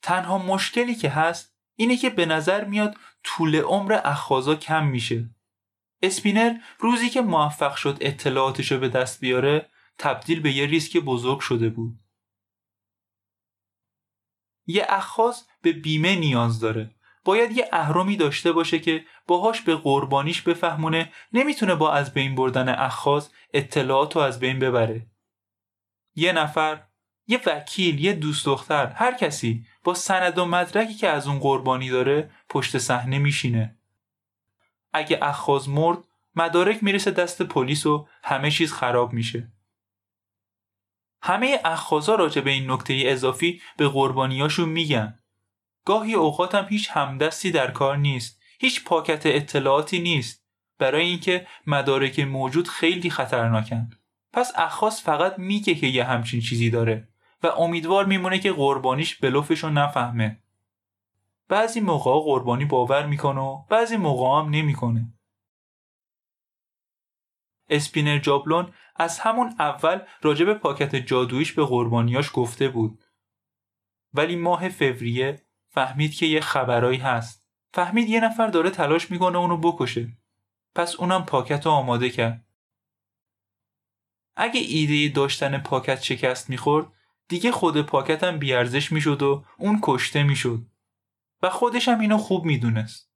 تنها 0.02 0.38
مشکلی 0.38 0.94
که 0.94 1.08
هست 1.08 1.56
اینه 1.76 1.96
که 1.96 2.10
به 2.10 2.26
نظر 2.26 2.64
میاد 2.64 2.96
طول 3.24 3.56
عمر 3.56 4.00
اخخازا 4.04 4.54
کم 4.54 4.86
میشه. 4.86 5.30
اسپینر 6.02 6.54
روزی 6.78 7.10
که 7.10 7.20
موفق 7.20 7.74
شد 7.74 7.98
اطلاعاتشو 8.00 8.78
به 8.78 8.88
دست 8.88 9.20
بیاره 9.20 9.70
تبدیل 9.98 10.40
به 10.40 10.52
یه 10.52 10.66
ریسک 10.66 10.96
بزرگ 10.96 11.40
شده 11.40 11.68
بود. 11.68 12.01
یه 14.72 14.86
اخاز 14.88 15.46
به 15.62 15.72
بیمه 15.72 16.16
نیاز 16.16 16.60
داره. 16.60 16.90
باید 17.24 17.56
یه 17.56 17.68
اهرمی 17.72 18.16
داشته 18.16 18.52
باشه 18.52 18.78
که 18.78 19.04
باهاش 19.26 19.60
به 19.60 19.76
قربانیش 19.76 20.42
بفهمونه 20.42 21.12
نمی‌تونه 21.32 21.74
با 21.74 21.92
از 21.92 22.14
بین 22.14 22.34
بردن 22.34 22.68
اخاز 22.68 23.30
اطلاعات 23.54 24.16
رو 24.16 24.22
از 24.22 24.40
بین 24.40 24.58
ببره. 24.58 25.06
یه 26.14 26.32
نفر 26.32 26.82
یه 27.26 27.40
وکیل 27.46 28.04
یه 28.04 28.12
دوست 28.12 28.46
دختر 28.46 28.86
هر 28.86 29.14
کسی 29.14 29.66
با 29.84 29.94
سند 29.94 30.38
و 30.38 30.44
مدرکی 30.44 30.94
که 30.94 31.08
از 31.08 31.26
اون 31.26 31.38
قربانی 31.38 31.90
داره 31.90 32.30
پشت 32.48 32.78
صحنه 32.78 33.18
میشینه. 33.18 33.76
اگه 34.92 35.18
اخاز 35.22 35.68
مرد 35.68 35.98
مدارک 36.36 36.82
می‌رسه 36.82 37.10
دست 37.10 37.42
پلیس 37.42 37.86
و 37.86 38.06
همه 38.22 38.50
چیز 38.50 38.72
خراب 38.72 39.12
میشه. 39.12 39.51
همه 41.22 41.60
اخازا 41.64 42.14
راجع 42.14 42.40
به 42.40 42.50
این 42.50 42.70
نکته 42.70 43.02
اضافی 43.06 43.62
به 43.76 43.88
قربانیاشون 43.88 44.68
میگن. 44.68 45.18
گاهی 45.84 46.14
اوقاتم 46.14 46.66
هیچ 46.68 46.90
همدستی 46.90 47.50
در 47.50 47.70
کار 47.70 47.96
نیست. 47.96 48.40
هیچ 48.58 48.84
پاکت 48.84 49.26
اطلاعاتی 49.26 49.98
نیست. 49.98 50.44
برای 50.78 51.06
اینکه 51.06 51.46
مدارک 51.66 52.20
موجود 52.20 52.68
خیلی 52.68 53.10
خطرناکن. 53.10 53.90
پس 54.32 54.52
اخاص 54.56 55.02
فقط 55.02 55.38
میگه 55.38 55.74
که 55.74 55.86
یه 55.86 56.04
همچین 56.04 56.40
چیزی 56.40 56.70
داره 56.70 57.08
و 57.42 57.46
امیدوار 57.46 58.04
میمونه 58.04 58.38
که 58.38 58.52
قربانیش 58.52 59.14
بلوفشو 59.14 59.68
نفهمه. 59.68 60.38
بعضی 61.48 61.80
موقع 61.80 62.10
قربانی 62.24 62.64
باور 62.64 63.06
می‌کنه 63.06 63.40
و 63.40 63.62
بعضی 63.68 63.96
موقع 63.96 64.40
هم 64.40 64.50
نمی‌کنه. 64.50 65.12
اسپینر 67.68 68.18
جابلون 68.18 68.72
از 68.96 69.18
همون 69.18 69.54
اول 69.58 70.00
راجب 70.22 70.54
پاکت 70.54 70.96
جادویش 70.96 71.52
به 71.52 71.64
قربانیاش 71.64 72.30
گفته 72.34 72.68
بود. 72.68 73.04
ولی 74.14 74.36
ماه 74.36 74.68
فوریه 74.68 75.42
فهمید 75.68 76.14
که 76.14 76.26
یه 76.26 76.40
خبرایی 76.40 76.98
هست. 76.98 77.46
فهمید 77.74 78.08
یه 78.08 78.20
نفر 78.20 78.46
داره 78.46 78.70
تلاش 78.70 79.10
می‌کنه 79.10 79.38
اونو 79.38 79.56
بکشه. 79.56 80.12
پس 80.74 80.96
اونم 80.96 81.24
پاکت 81.24 81.66
رو 81.66 81.72
آماده 81.72 82.10
کرد. 82.10 82.46
اگه 84.36 84.60
ایده 84.60 85.14
داشتن 85.14 85.58
پاکت 85.58 86.02
شکست 86.02 86.50
می‌خورد 86.50 86.92
دیگه 87.28 87.52
خود 87.52 87.82
پاکت 87.82 88.24
هم 88.24 88.38
بیارزش 88.38 88.92
می‌شد 88.92 89.22
و 89.22 89.44
اون 89.58 89.78
کشته 89.82 90.22
می‌شد. 90.22 90.66
و 91.42 91.50
خودش 91.50 91.88
هم 91.88 92.00
اینو 92.00 92.18
خوب 92.18 92.44
می‌دونست. 92.44 93.11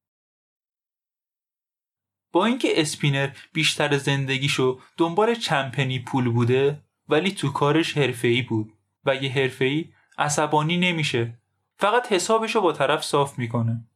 با 2.36 2.46
اینکه 2.46 2.80
اسپینر 2.80 3.30
بیشتر 3.52 3.96
زندگیشو 3.96 4.80
دنبال 4.96 5.34
چمپنی 5.34 5.98
پول 5.98 6.28
بوده 6.28 6.82
ولی 7.08 7.30
تو 7.30 7.52
کارش 7.52 7.98
حرفه‌ای 7.98 8.42
بود. 8.42 8.72
و 9.04 9.14
یه 9.14 9.32
حرفه‌ای 9.32 9.92
عصبانی 10.18 10.76
نمیشه. 10.76 11.38
فقط 11.76 12.12
حسابشو 12.12 12.60
با 12.60 12.72
طرف 12.72 13.04
صاف 13.04 13.38
می‌کنه. 13.38 13.88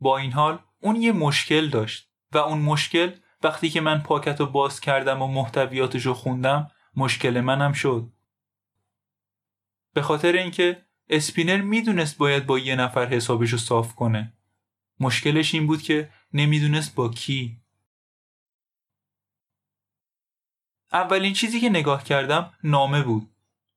با 0.00 0.18
این 0.18 0.32
حال 0.32 0.58
اون 0.80 0.96
یه 0.96 1.12
مشکل 1.12 1.68
داشت. 1.68 2.10
و 2.32 2.38
اون 2.38 2.58
مشکل 2.58 3.12
وقتی 3.42 3.70
که 3.70 3.80
من 3.80 4.02
پاکت 4.02 4.40
رو 4.40 4.46
باز 4.46 4.80
کردم 4.80 5.22
و 5.22 5.26
محتویاتش 5.26 6.06
رو 6.06 6.14
خوندم 6.14 6.70
مشکل 6.96 7.40
منم 7.40 7.72
شد. 7.72 8.12
به 9.94 10.02
خاطر 10.02 10.32
اینکه 10.32 10.82
اسپینر 11.08 11.60
می‌دونست 11.60 12.18
باید 12.18 12.46
با 12.46 12.58
یه 12.58 12.76
نفر 12.76 13.06
حسابش 13.06 13.50
رو 13.50 13.58
صاف 13.58 13.94
کنه. 13.94 14.37
مشکلش 15.00 15.54
این 15.54 15.66
بود 15.66 15.82
که 15.82 16.10
نمی‌دونست 16.32 16.94
با 16.94 17.08
کی. 17.08 17.60
اولین 20.92 21.32
چیزی 21.32 21.60
که 21.60 21.68
نگاه 21.68 22.04
کردم 22.04 22.54
نامه 22.64 23.02
بود. 23.02 23.30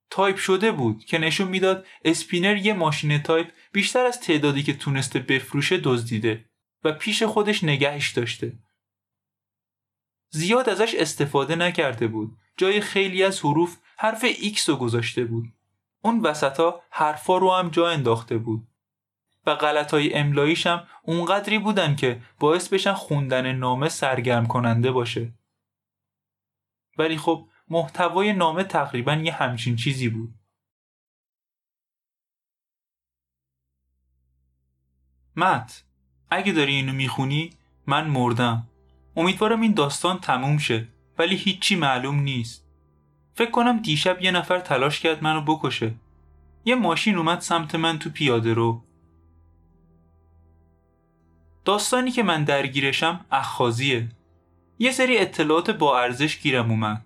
تایپ 0.09 0.37
شده 0.37 0.71
بود 0.71 1.05
که 1.05 1.17
نشون 1.17 1.47
می‌داد 1.47 1.85
اسپینر 2.05 2.57
یه 2.57 2.73
ماشین 2.73 3.17
تایپ 3.17 3.51
بیشتر 3.71 4.05
از 4.05 4.19
تعدادی 4.21 4.63
که 4.63 4.73
تونسته 4.73 5.19
بفروشه 5.19 5.77
دزدیده 5.77 6.45
و 6.83 6.91
پیش 6.91 7.23
خودش 7.23 7.63
نگهش 7.63 8.11
داشته. 8.11 8.59
زیاد 10.29 10.69
ازش 10.69 10.95
استفاده 10.95 11.55
نکرده 11.55 12.07
بود. 12.07 12.37
جای 12.57 12.81
خیلی 12.81 13.23
از 13.23 13.39
حروف 13.39 13.77
حرف 13.97 14.23
ایکس 14.23 14.69
رو 14.69 14.75
گذاشته 14.75 15.25
بود. 15.25 15.53
اون 16.01 16.19
وسطا 16.19 16.81
حرفا 16.89 17.37
رو 17.37 17.53
هم 17.53 17.69
جا 17.69 17.89
انداخته 17.89 18.37
بود. 18.37 18.67
و 19.45 19.55
غلطای 19.55 20.13
املاییش 20.13 20.67
هم 20.67 20.87
اونقدری 21.03 21.59
بودن 21.59 21.95
که 21.95 22.21
باعث 22.39 22.73
بشن 22.73 22.93
خوندن 22.93 23.51
نامه 23.51 23.89
سرگرم 23.89 24.47
کننده 24.47 24.91
باشه. 24.91 25.33
ولی 26.97 27.17
خب 27.17 27.47
محتوای 27.69 28.33
نامه 28.33 28.63
تقریبا 28.63 29.13
یه 29.13 29.33
همچین 29.33 29.75
چیزی 29.75 30.09
بود. 30.09 30.33
مت 35.35 35.83
اگه 36.29 36.53
داری 36.53 36.75
اینو 36.75 36.93
می‌خونی 36.93 37.53
من 37.87 38.07
مردم. 38.07 38.67
امیدوارم 39.15 39.61
این 39.61 39.73
داستان 39.73 40.19
تموم 40.19 40.57
شه 40.57 40.87
ولی 41.17 41.35
هیچی 41.35 41.75
معلوم 41.75 42.19
نیست. 42.19 42.67
فکر 43.33 43.51
کنم 43.51 43.79
دیشب 43.79 44.21
یه 44.21 44.31
نفر 44.31 44.59
تلاش 44.59 44.99
کرد 44.99 45.23
منو 45.23 45.41
بکشه. 45.41 45.95
یه 46.65 46.75
ماشین 46.75 47.17
اومد 47.17 47.39
سمت 47.39 47.75
من 47.75 47.99
تو 47.99 48.09
پیاده 48.09 48.53
رو. 48.53 48.83
داستانی 51.65 52.11
که 52.11 52.23
من 52.23 52.43
درگیرشم 52.43 53.25
اخخازیه 53.31 54.09
یه 54.79 54.91
سری 54.91 55.17
اطلاعات 55.17 55.71
با 55.71 55.99
ارزش 55.99 56.39
گیرم 56.39 56.71
اومد. 56.71 57.05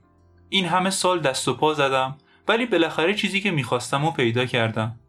این 0.50 0.66
همه 0.66 0.90
سال 0.90 1.20
دست 1.20 1.48
و 1.48 1.54
پا 1.54 1.74
زدم 1.74 2.16
ولی 2.48 2.66
بالاخره 2.66 3.14
چیزی 3.14 3.42
که 3.42 3.52
می‌خواستم 3.52 4.06
و 4.06 4.12
پیدا 4.12 4.46
کردم. 4.46 5.00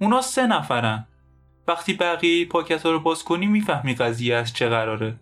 اونا 0.00 0.20
سه 0.20 0.46
نفرن. 0.46 1.06
وقتی 1.68 1.92
بقیه 1.92 2.46
پاکت 2.46 2.82
ها 2.82 2.92
رو 2.92 3.00
باز 3.00 3.24
کنی 3.24 3.46
می‌فهمی 3.46 3.94
قضیه 3.94 4.36
از 4.36 4.52
چه 4.52 4.68
قراره. 4.68 5.20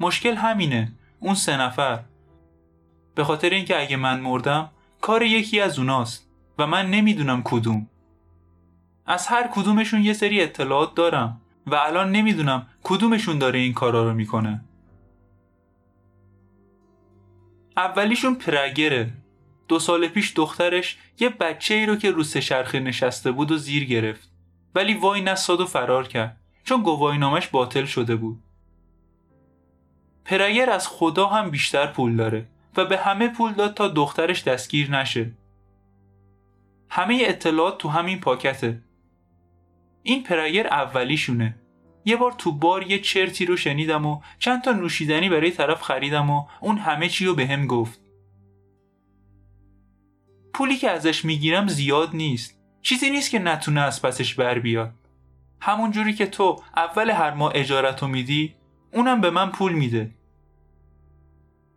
مشکل 0.00 0.34
همینه. 0.34 0.92
اون 1.20 1.34
سه 1.34 1.56
نفر. 1.56 2.00
به 3.14 3.24
خاطر 3.24 3.50
اینکه 3.50 3.80
اگه 3.80 3.96
من 3.96 4.20
مردم 4.20 4.70
کار 5.00 5.22
یکی 5.22 5.60
از 5.60 5.78
اوناست 5.78 6.28
و 6.58 6.66
من 6.66 6.90
نمی‌دونم 6.90 7.42
کدوم. 7.44 7.86
از 9.08 9.26
هر 9.26 9.48
کدومشون 9.52 10.04
یه 10.04 10.12
سری 10.12 10.42
اطلاعات 10.42 10.94
دارم 10.94 11.40
و 11.66 11.74
الان 11.74 12.12
نمی‌دونم 12.12 12.66
کدومشون 12.82 13.38
داره 13.38 13.58
این 13.58 13.72
کارا 13.72 14.04
رو 14.04 14.14
می‌کنه. 14.14 14.60
اولیشون 17.76 18.34
پرگره 18.34 19.10
دو 19.68 19.78
سال 19.78 20.08
پیش 20.08 20.32
دخترش 20.36 20.98
یه 21.18 21.28
بچه 21.28 21.74
ای 21.74 21.86
رو 21.86 21.96
که 21.96 22.10
رو 22.10 22.24
سه 22.24 22.80
نشسته 22.80 23.30
بود 23.32 23.52
و 23.52 23.56
زیر 23.56 23.84
گرفت. 23.84 24.30
ولی 24.74 24.94
وای 24.94 25.20
نستاد 25.20 25.60
و 25.60 25.66
فرار 25.66 26.08
کرد. 26.08 26.36
چون 26.64 26.82
گواهینامش 26.82 27.48
باطل 27.48 27.84
شده 27.84 28.16
بود. 28.16 28.42
پرگر 30.24 30.70
از 30.70 30.88
خدا 30.88 31.26
هم 31.26 31.50
بیشتر 31.50 31.86
پول 31.86 32.16
داره 32.16 32.46
و 32.76 32.84
به 32.84 32.98
همه 32.98 33.28
پول 33.28 33.52
داد 33.52 33.74
تا 33.74 33.88
دخترش 33.88 34.42
دستگیر 34.42 34.90
نشه. 34.90 35.30
همه 36.90 37.18
اطلاعات 37.26 37.78
تو 37.78 37.88
همین 37.88 38.20
پاکته. 38.20 38.82
این 40.08 40.22
پرگر 40.22 40.66
اولیشونه. 40.66 41.54
یه 42.04 42.16
بار 42.16 42.32
تو 42.32 42.52
بار 42.52 42.82
یه 42.90 42.98
چرتی 42.98 43.46
رو 43.46 43.56
شنیدم 43.56 44.06
و 44.06 44.20
چند 44.38 44.62
تا 44.62 44.72
نوشیدنی 44.72 45.28
برای 45.28 45.50
طرف 45.50 45.82
خریدم 45.82 46.30
و 46.30 46.46
اون 46.60 46.78
همه 46.78 47.08
چی 47.08 47.26
رو 47.26 47.34
به 47.34 47.46
هم 47.46 47.66
گفت. 47.66 48.00
پولی 50.54 50.76
که 50.76 50.90
ازش 50.90 51.24
می‌گیرم 51.24 51.66
زیاد 51.66 52.16
نیست. 52.16 52.58
چیزی 52.82 53.10
نیست 53.10 53.30
که 53.30 53.38
نتونه 53.38 53.80
از 53.80 54.02
پسش 54.02 54.34
بر 54.34 54.58
بیاد. 54.58 54.94
همون 55.60 55.90
جوری 55.90 56.12
که 56.12 56.26
تو 56.26 56.62
اول 56.76 57.10
هر 57.10 57.34
ماه 57.34 57.52
اجارتو 57.54 58.08
میدی 58.08 58.54
اونم 58.92 59.20
به 59.20 59.30
من 59.30 59.50
پول 59.50 59.72
میده. 59.72 60.10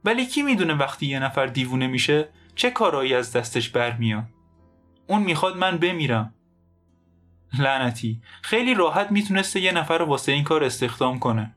ولی 0.05 0.25
کی 0.25 0.41
می‌دونه 0.41 0.73
وقتی 0.73 1.05
یه 1.05 1.19
نفر 1.19 1.45
دیوونه 1.45 1.87
میشه 1.87 2.29
چه 2.55 2.71
کارایی 2.71 3.13
از 3.13 3.33
دستش 3.33 3.69
برمیاد؟ 3.69 4.23
اون 5.07 5.21
می‌خواد 5.21 5.57
من 5.57 5.77
بمیرم. 5.77 6.33
لعنتی. 7.59 8.21
خیلی 8.41 8.73
راحت 8.73 9.11
می‌تونسته 9.11 9.59
یه 9.59 9.71
نفر 9.71 9.97
رو 9.97 10.05
واسه 10.05 10.31
این 10.31 10.43
کار 10.43 10.63
استخدام 10.63 11.19
کنه. 11.19 11.55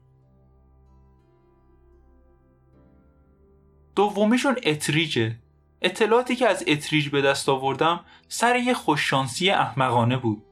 دومیشون 3.97 4.57
اتریجه. 4.63 5.39
اطلاعاتی 5.83 6.37
که 6.37 6.49
از 6.49 6.65
اتریج 6.67 7.09
به 7.09 7.23
دست 7.23 7.49
آوردم 7.49 8.01
سر 8.29 8.57
یه 8.57 8.75
خوششانسی 8.75 9.51
احمقانه 9.51 10.17
بود. 10.17 10.43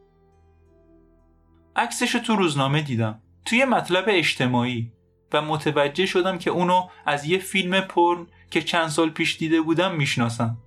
عکسش 1.77 2.13
تو 2.13 2.37
روزنامه 2.37 2.83
دیدم. 2.83 3.23
توی 3.45 3.65
مطلب 3.65 4.05
اجتماعی. 4.09 4.93
و 5.33 5.43
متوجه 5.43 6.07
شدم 6.07 6.39
که 6.39 6.51
اونو 6.51 6.89
از 7.07 7.25
یه 7.25 7.39
فیلم 7.39 7.81
پرن 7.81 8.27
که 8.51 8.63
چند 8.63 8.89
سال 8.89 9.11
پیش 9.11 9.37
دیده 9.37 9.61
بودم 9.61 9.97
می‌شناسم. 9.97 10.59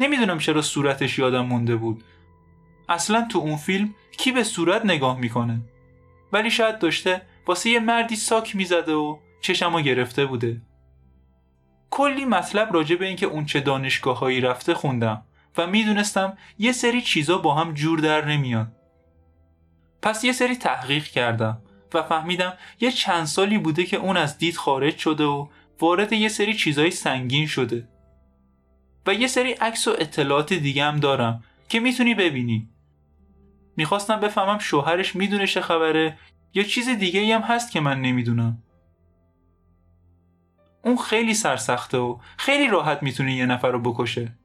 نمی‌دونم 0.00 0.38
چرا 0.38 0.62
صورتش 0.62 1.18
یادم 1.18 1.46
مونده 1.46 1.76
بود. 1.76 2.04
اصلا 2.88 3.26
تو 3.30 3.38
اون 3.38 3.56
فیلم 3.56 3.94
کی 4.18 4.32
به 4.32 4.44
صورت 4.44 4.84
نگاه 4.84 5.18
می‌کنه؟ 5.18 5.60
ولی 6.32 6.50
شاید 6.50 6.78
داشته 6.78 7.22
واسه 7.46 7.70
یه 7.70 7.80
مردی 7.80 8.16
ساک 8.16 8.56
می‌زده 8.56 8.92
و 8.92 9.18
چشمو 9.40 9.80
گرفته 9.80 10.26
بوده. 10.26 10.62
کلی 11.90 12.24
مطلب 12.24 12.74
راجع 12.74 12.96
به 12.96 13.06
اینکه 13.06 13.26
اون 13.26 13.44
چه 13.44 13.60
دانشگاههایی 13.60 14.40
رفته 14.40 14.74
خوندم 14.74 15.22
و 15.58 15.66
می‌دونستم 15.66 16.38
یه 16.58 16.72
سری 16.72 17.02
چیزا 17.02 17.38
با 17.38 17.54
هم 17.54 17.74
جور 17.74 17.98
در 17.98 18.24
نمیاد 18.24 18.72
پس 20.02 20.24
یه 20.24 20.32
سری 20.32 20.56
تحقیق 20.56 21.04
کردم 21.04 21.62
و 21.94 22.02
فهمیدم 22.02 22.52
یه 22.80 22.90
چند 22.90 23.24
سالی 23.24 23.58
بوده 23.58 23.84
که 23.84 23.96
اون 23.96 24.16
از 24.16 24.38
دید 24.38 24.56
خارج 24.56 24.98
شده 24.98 25.24
و 25.24 25.48
وارد 25.80 26.12
یه 26.12 26.28
سری 26.28 26.54
چیزای 26.54 26.90
سنگین 26.90 27.46
شده. 27.46 27.88
و 29.06 29.14
یه 29.14 29.26
سری 29.26 29.52
عکس 29.52 29.88
و 29.88 29.94
اطلاعات 29.98 30.52
دیگه 30.52 30.84
هم 30.84 31.00
دارم 31.00 31.44
که 31.68 31.80
می‌تونی 31.80 32.14
ببینی. 32.14 32.68
می‌خواستم 33.76 34.20
بفهمم 34.20 34.58
شوهرش 34.58 35.16
می‌دونه 35.16 35.46
چه 35.46 35.60
خبره 35.60 36.18
یا 36.54 36.62
چیز 36.62 36.88
دیگه 36.88 37.20
ای 37.20 37.32
هم 37.32 37.40
هست 37.40 37.72
که 37.72 37.80
من 37.80 38.00
نمی‌دونم. 38.00 38.62
اون 40.84 40.96
خیلی 40.96 41.34
سرسخته 41.34 41.98
و 41.98 42.18
خیلی 42.36 42.68
راحت 42.68 43.02
می‌تونه 43.02 43.34
یه 43.34 43.46
نفر 43.46 43.70
رو 43.70 43.78
بکشه. 43.78 44.38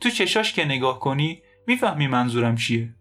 تو 0.00 0.10
چشاش 0.10 0.52
که 0.52 0.64
نگاه 0.64 1.00
کنی 1.00 1.42
می‌فهمی 1.66 2.06
منظورم 2.06 2.56
چیه. 2.56 2.94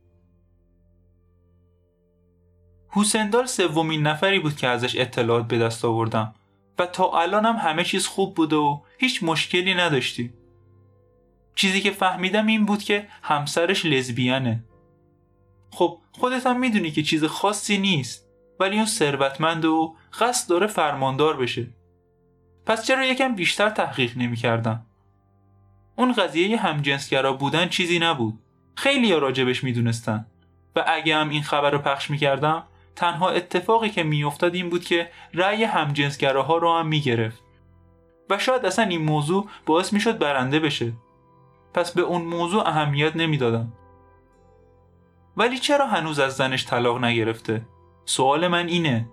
حسندال 2.90 3.46
سومین 3.46 4.08
نفری 4.08 4.40
بود 4.40 4.56
که 4.56 4.68
ازش 4.68 4.96
اطلاعات 4.96 5.48
به 5.48 5.58
دست 5.58 5.86
آوردم 5.86 6.34
و 6.80 6.86
تا 6.86 7.22
الانم 7.22 7.56
همه 7.56 7.84
چیز 7.84 8.08
خوب 8.08 8.36
بوده 8.36 8.56
و 8.56 8.82
هیچ 8.98 9.24
مشکلی 9.24 9.74
نداشتیم. 9.74 10.34
چیزی 11.56 11.82
که 11.82 11.92
فهمیدم 11.92 12.48
این 12.48 12.66
بود 12.66 12.84
که 12.84 13.08
همسرش 13.22 13.86
لزبیانه. 13.86 14.64
خب 15.72 15.98
خودت 16.12 16.48
هم 16.48 16.60
می‌دونی 16.60 16.92
که 16.92 17.04
چیز 17.04 17.24
خاصی 17.24 17.78
نیست 17.78 18.28
ولی 18.60 18.76
اون 18.76 18.86
ثروتمند 18.86 19.66
و 19.66 19.96
قصد 20.20 20.50
داره 20.50 20.68
فرماندار 20.68 21.38
بشه. 21.38 21.68
پس 22.66 22.86
چرا 22.86 23.06
یکم 23.06 23.36
بیشتر 23.36 23.70
تحقیق 23.70 24.18
نمی‌کردم؟ 24.18 24.86
اون 25.96 26.14
قضیه 26.14 26.58
همجنسگرا 26.58 27.34
بودن 27.34 27.68
چیزی 27.68 28.00
نبود. 28.00 28.40
خیلی 28.76 29.08
یا 29.08 29.18
راجبش 29.18 29.64
می‌دونستن. 29.64 30.26
و 30.76 30.84
اگه 30.88 31.16
هم 31.16 31.30
این 31.30 31.44
خبر 31.44 31.72
رو 31.72 31.78
پخش 31.78 32.10
می‌کردم 32.10 32.64
تنها 32.96 33.30
اتفاقی 33.30 33.90
که 33.90 34.04
میافتاد 34.04 34.56
این 34.56 34.70
بود 34.70 34.84
که 34.84 35.10
رأی 35.34 35.64
همجنسگراها 35.64 36.58
رو 36.58 36.78
هم 36.78 36.88
می‌گرفت. 36.88 37.42
و 38.30 38.38
شاید 38.38 38.66
اصلا 38.66 38.86
این 38.86 39.02
موضوع 39.02 39.50
باعث 39.66 39.94
می‌شد 39.94 40.18
برنده 40.18 40.60
بشه. 40.60 40.94
پس 41.74 41.92
به 41.92 42.02
اون 42.02 42.22
موضوع 42.22 42.68
اهمیت 42.68 43.16
نمی‌دادم. 43.16 43.74
ولی 45.38 45.60
چرا 45.60 45.88
هنوز 45.88 46.20
از 46.20 46.36
زنش 46.36 46.66
طلاق 46.66 47.04
نگرفته؟ 47.04 47.62
سوال 48.06 48.48
من 48.48 48.68
اینه. 48.68 49.10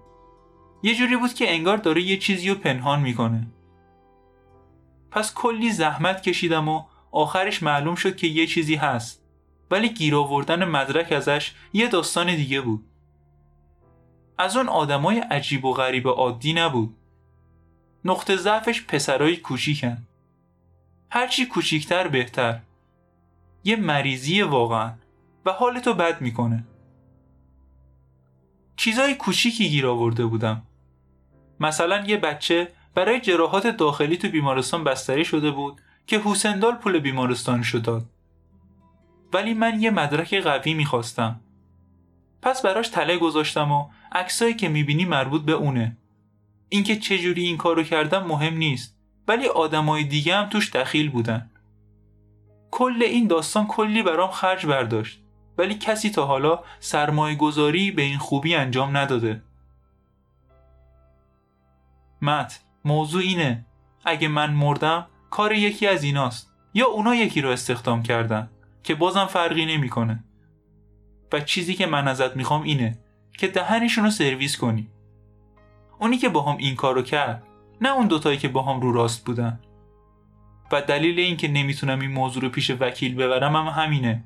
یه 0.82 0.94
جوری 0.94 1.16
بود 1.16 1.34
که 1.34 1.54
انگار 1.54 1.76
داره 1.76 2.02
یه 2.02 2.16
چیزی 2.16 2.48
رو 2.48 2.54
پنهان 2.54 3.00
می‌کنه. 3.00 3.46
پس 5.10 5.34
کلی 5.34 5.72
زحمت 5.72 6.22
کشیدم 6.22 6.68
و 6.68 6.84
آخرش 7.10 7.62
معلوم 7.62 7.94
شد 7.94 8.16
که 8.16 8.26
یه 8.26 8.46
چیزی 8.46 8.74
هست. 8.74 9.22
ولی 9.70 9.88
گیر 9.88 10.16
آوردن 10.16 10.64
مدرک 10.64 11.12
ازش 11.12 11.52
یه 11.72 11.88
داستان 11.88 12.36
دیگه 12.36 12.60
بود. 12.60 12.84
از 14.38 14.56
اون 14.56 14.68
آدمای 14.68 15.18
عجیب 15.18 15.64
و 15.64 15.72
غریب 15.72 16.08
عادی 16.08 16.52
نبود. 16.52 16.96
نقطه 18.04 18.36
ضعفش 18.36 18.86
پسرای 18.86 19.36
کوچیکن. 19.36 20.06
هرچی 21.10 21.46
کوچیکتر 21.46 22.08
بهتر. 22.08 22.60
یه 23.64 23.76
مریضی 23.76 24.42
واقعا. 24.42 24.92
و 25.48 25.52
حالتو 25.52 25.94
بد 25.94 26.20
می‌کنه. 26.20 26.64
چیزای 28.76 29.14
کوچیکی 29.14 29.68
گیر 29.68 29.86
آورده 29.86 30.26
بودم. 30.26 30.62
مثلا 31.60 32.06
یه 32.06 32.16
بچه 32.16 32.68
برای 32.94 33.20
جراحات 33.20 33.66
داخلی 33.66 34.16
تو 34.16 34.28
بیمارستان 34.28 34.84
بستری 34.84 35.24
شده 35.24 35.50
بود 35.50 35.80
که 36.06 36.20
حسندال 36.20 36.74
پول 36.74 36.98
بیمارستان 36.98 37.64
داد. 37.84 38.04
ولی 39.32 39.54
من 39.54 39.80
یه 39.80 39.90
مدرک 39.90 40.34
قوی 40.34 40.74
می‌خواستم. 40.74 41.40
پس 42.42 42.62
براش 42.62 42.88
تله 42.88 43.18
گذاشتم 43.18 43.72
و 43.72 43.88
عکسایی 44.12 44.54
که 44.54 44.68
می‌بینی 44.68 45.04
مربوط 45.04 45.42
به 45.42 45.52
اونه. 45.52 45.96
اینکه 46.68 46.96
چجوری 46.96 47.42
این 47.42 47.56
کارو 47.56 47.82
کردم 47.82 48.26
مهم 48.26 48.56
نیست 48.56 48.96
ولی 49.28 49.46
آدمای 49.46 50.04
دیگه 50.04 50.36
هم 50.36 50.48
توش 50.48 50.70
دخیل 50.70 51.10
بودن. 51.10 51.50
کل 52.70 53.02
این 53.02 53.26
داستان 53.26 53.66
کلی 53.66 54.02
برام 54.02 54.30
خرج 54.30 54.66
برداشت. 54.66 55.22
ولی 55.58 55.74
کسی 55.74 56.10
تا 56.10 56.26
حالا 56.26 56.60
سرمایه 56.80 57.36
گذاری 57.36 57.90
به 57.90 58.02
این 58.02 58.18
خوبی 58.18 58.54
انجام 58.54 58.96
نداده. 58.96 59.42
مت 62.22 62.60
موضوع 62.84 63.22
اینه. 63.22 63.64
اگه 64.04 64.28
من 64.28 64.52
مردم 64.52 65.06
کار 65.30 65.52
یکی 65.52 65.86
از 65.86 66.04
ایناست. 66.04 66.52
یا 66.74 66.86
اونا 66.86 67.14
یکی 67.14 67.40
رو 67.40 67.50
استخدام 67.50 68.02
کردن 68.02 68.50
که 68.82 68.94
بازم 68.94 69.26
فرقی 69.26 69.66
نمی‌کنه. 69.66 70.24
و 71.32 71.40
چیزی 71.40 71.74
که 71.74 71.86
من 71.86 72.08
ازت 72.08 72.36
می‌خوام 72.36 72.62
اینه 72.62 72.98
که 73.38 73.48
دهنشون 73.48 74.04
رو 74.04 74.10
سرویس 74.10 74.56
کنی. 74.56 74.88
اونی 75.98 76.18
که 76.18 76.28
با 76.28 76.42
هم 76.42 76.56
این 76.56 76.76
کارو 76.76 77.02
کرد 77.02 77.42
نه 77.80 77.92
اون 77.92 78.06
دوتایی 78.06 78.38
که 78.38 78.48
با 78.48 78.62
هم 78.62 78.80
رو 78.80 78.92
راست 78.92 79.24
بودن. 79.24 79.60
و 80.72 80.82
دلیل 80.82 81.18
اینکه 81.18 81.48
نمی‌تونم 81.48 82.00
این 82.00 82.10
موضوع 82.10 82.42
رو 82.42 82.48
پیش 82.48 82.70
وکیل 82.70 83.14
ببرم 83.14 83.56
هم 83.56 83.82
همینه. 83.82 84.24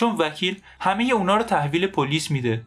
چون 0.00 0.16
وکیل 0.16 0.60
همه 0.80 1.04
اونا 1.04 1.36
رو 1.36 1.42
تحویل 1.42 1.86
پلیس 1.86 2.30
میده. 2.30 2.66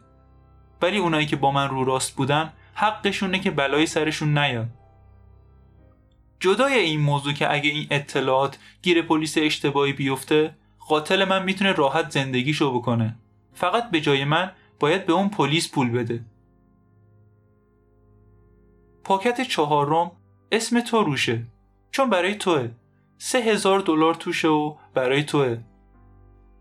ولی 0.82 0.98
اونایی 0.98 1.26
که 1.26 1.36
با 1.36 1.50
من 1.50 1.68
رو 1.68 1.84
راست 1.84 2.16
بودن 2.16 2.52
حقشونه 2.74 3.38
که 3.38 3.50
بلایی 3.50 3.86
سرشون 3.86 4.38
نیاد 4.38 4.66
جدای 6.40 6.74
این 6.74 7.00
موضوع 7.00 7.32
که 7.32 7.52
اگه 7.52 7.70
این 7.70 7.86
اطلاعات 7.90 8.58
گیر 8.82 9.02
پلیس 9.02 9.38
اشتباهی 9.38 9.92
بیفته 9.92 10.54
قاتل 10.88 11.24
من 11.24 11.42
می‌تونه 11.42 11.72
راحت 11.72 12.10
زندگیشو 12.10 12.74
بکنه. 12.74 13.16
فقط 13.54 13.90
به 13.90 14.00
جای 14.00 14.24
من 14.24 14.52
باید 14.80 15.06
به 15.06 15.12
اون 15.12 15.28
پلیس 15.28 15.70
پول 15.70 15.90
بده. 15.90 16.24
پاکت 19.04 19.40
چهارم 19.40 20.10
اسم 20.52 20.80
تو 20.80 21.02
روشه. 21.02 21.46
چون 21.90 22.10
برای 22.10 22.34
توه. 22.34 22.68
سه 23.18 23.38
هزار 23.38 23.80
دلار 23.80 24.14
توشه 24.14 24.48
و 24.48 24.74
برای 24.94 25.22
توه. 25.22 25.58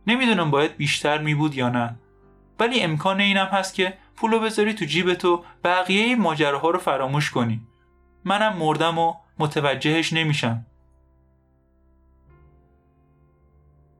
نمی‌دونم 0.08 0.52
باید 0.52 0.78
بیشتر 0.78 1.18
می 1.18 1.36
بود 1.36 1.56
یا 1.56 1.70
نه. 1.70 1.96
ولی 2.60 2.80
امکان 2.80 3.22
اینم 3.22 3.46
هست 3.46 3.76
که 3.76 3.94
پولو 4.16 4.40
بذاری 4.40 4.74
تو 4.74 4.86
جیب 4.86 5.14
تو 5.14 5.44
بقیه 5.64 6.16
ماجراها 6.16 6.70
رو 6.70 6.80
فراموش 6.80 7.32
کنی. 7.32 7.62
منم 8.26 8.58
مردم 8.58 8.98
و 8.98 9.14
متوجهش 9.40 10.14
نمیشم. 10.14 10.66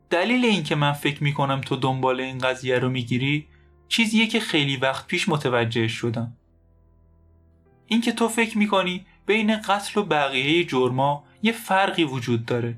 دلیل 0.10 0.46
اینکه 0.46 0.76
من 0.76 0.92
فکر 0.92 1.24
می‌کنم 1.24 1.62
تو 1.62 1.76
دنبال 1.76 2.22
این 2.22 2.38
قضیه 2.38 2.80
رو 2.80 2.90
می‌گیری 2.90 3.48
چیزیه 3.88 4.28
که 4.28 4.40
خیلی 4.40 4.78
وقت 4.78 5.08
پیش 5.08 5.30
متوجه 5.30 5.88
شدم. 5.88 6.38
اینکه 7.88 8.12
تو 8.12 8.28
فکر 8.28 8.58
می‌کنی 8.58 9.06
بین 9.26 9.62
قتل 9.62 10.00
و 10.00 10.04
بقیه 10.04 10.66
جرما 10.66 11.24
یه 11.44 11.52
فرقی 11.52 12.04
وجود 12.04 12.46
داره. 12.46 12.76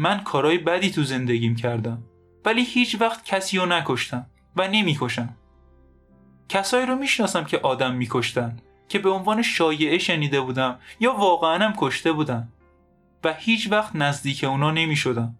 من 0.00 0.20
کارهای 0.20 0.58
بدی 0.58 0.90
تو 0.90 1.02
زندگیم 1.02 1.56
کردم 1.56 2.02
ولی 2.44 2.64
هیچ 2.64 3.00
وقت 3.00 3.24
کسی 3.24 3.58
رو 3.58 3.66
نکشتم 3.66 4.26
و 4.56 4.68
نمی‌کشم. 4.68 5.36
کسایی 6.48 6.86
رو 6.86 6.96
می‌شناسم 6.96 7.44
که 7.44 7.58
آدم 7.58 7.94
میکشتن 7.94 8.56
که 8.88 8.98
به 8.98 9.10
عنوان 9.10 9.42
شایعه 9.42 9.98
شنیده 9.98 10.40
بودم 10.40 10.78
یا 11.00 11.14
واقعا 11.14 11.64
هم 11.64 11.74
کشته 11.76 12.12
بودم 12.12 12.48
و 13.24 13.32
هیچ 13.32 13.72
وقت 13.72 13.96
نزدیک 13.96 14.44
اونا 14.44 14.70
نمی‌شدم. 14.70 15.38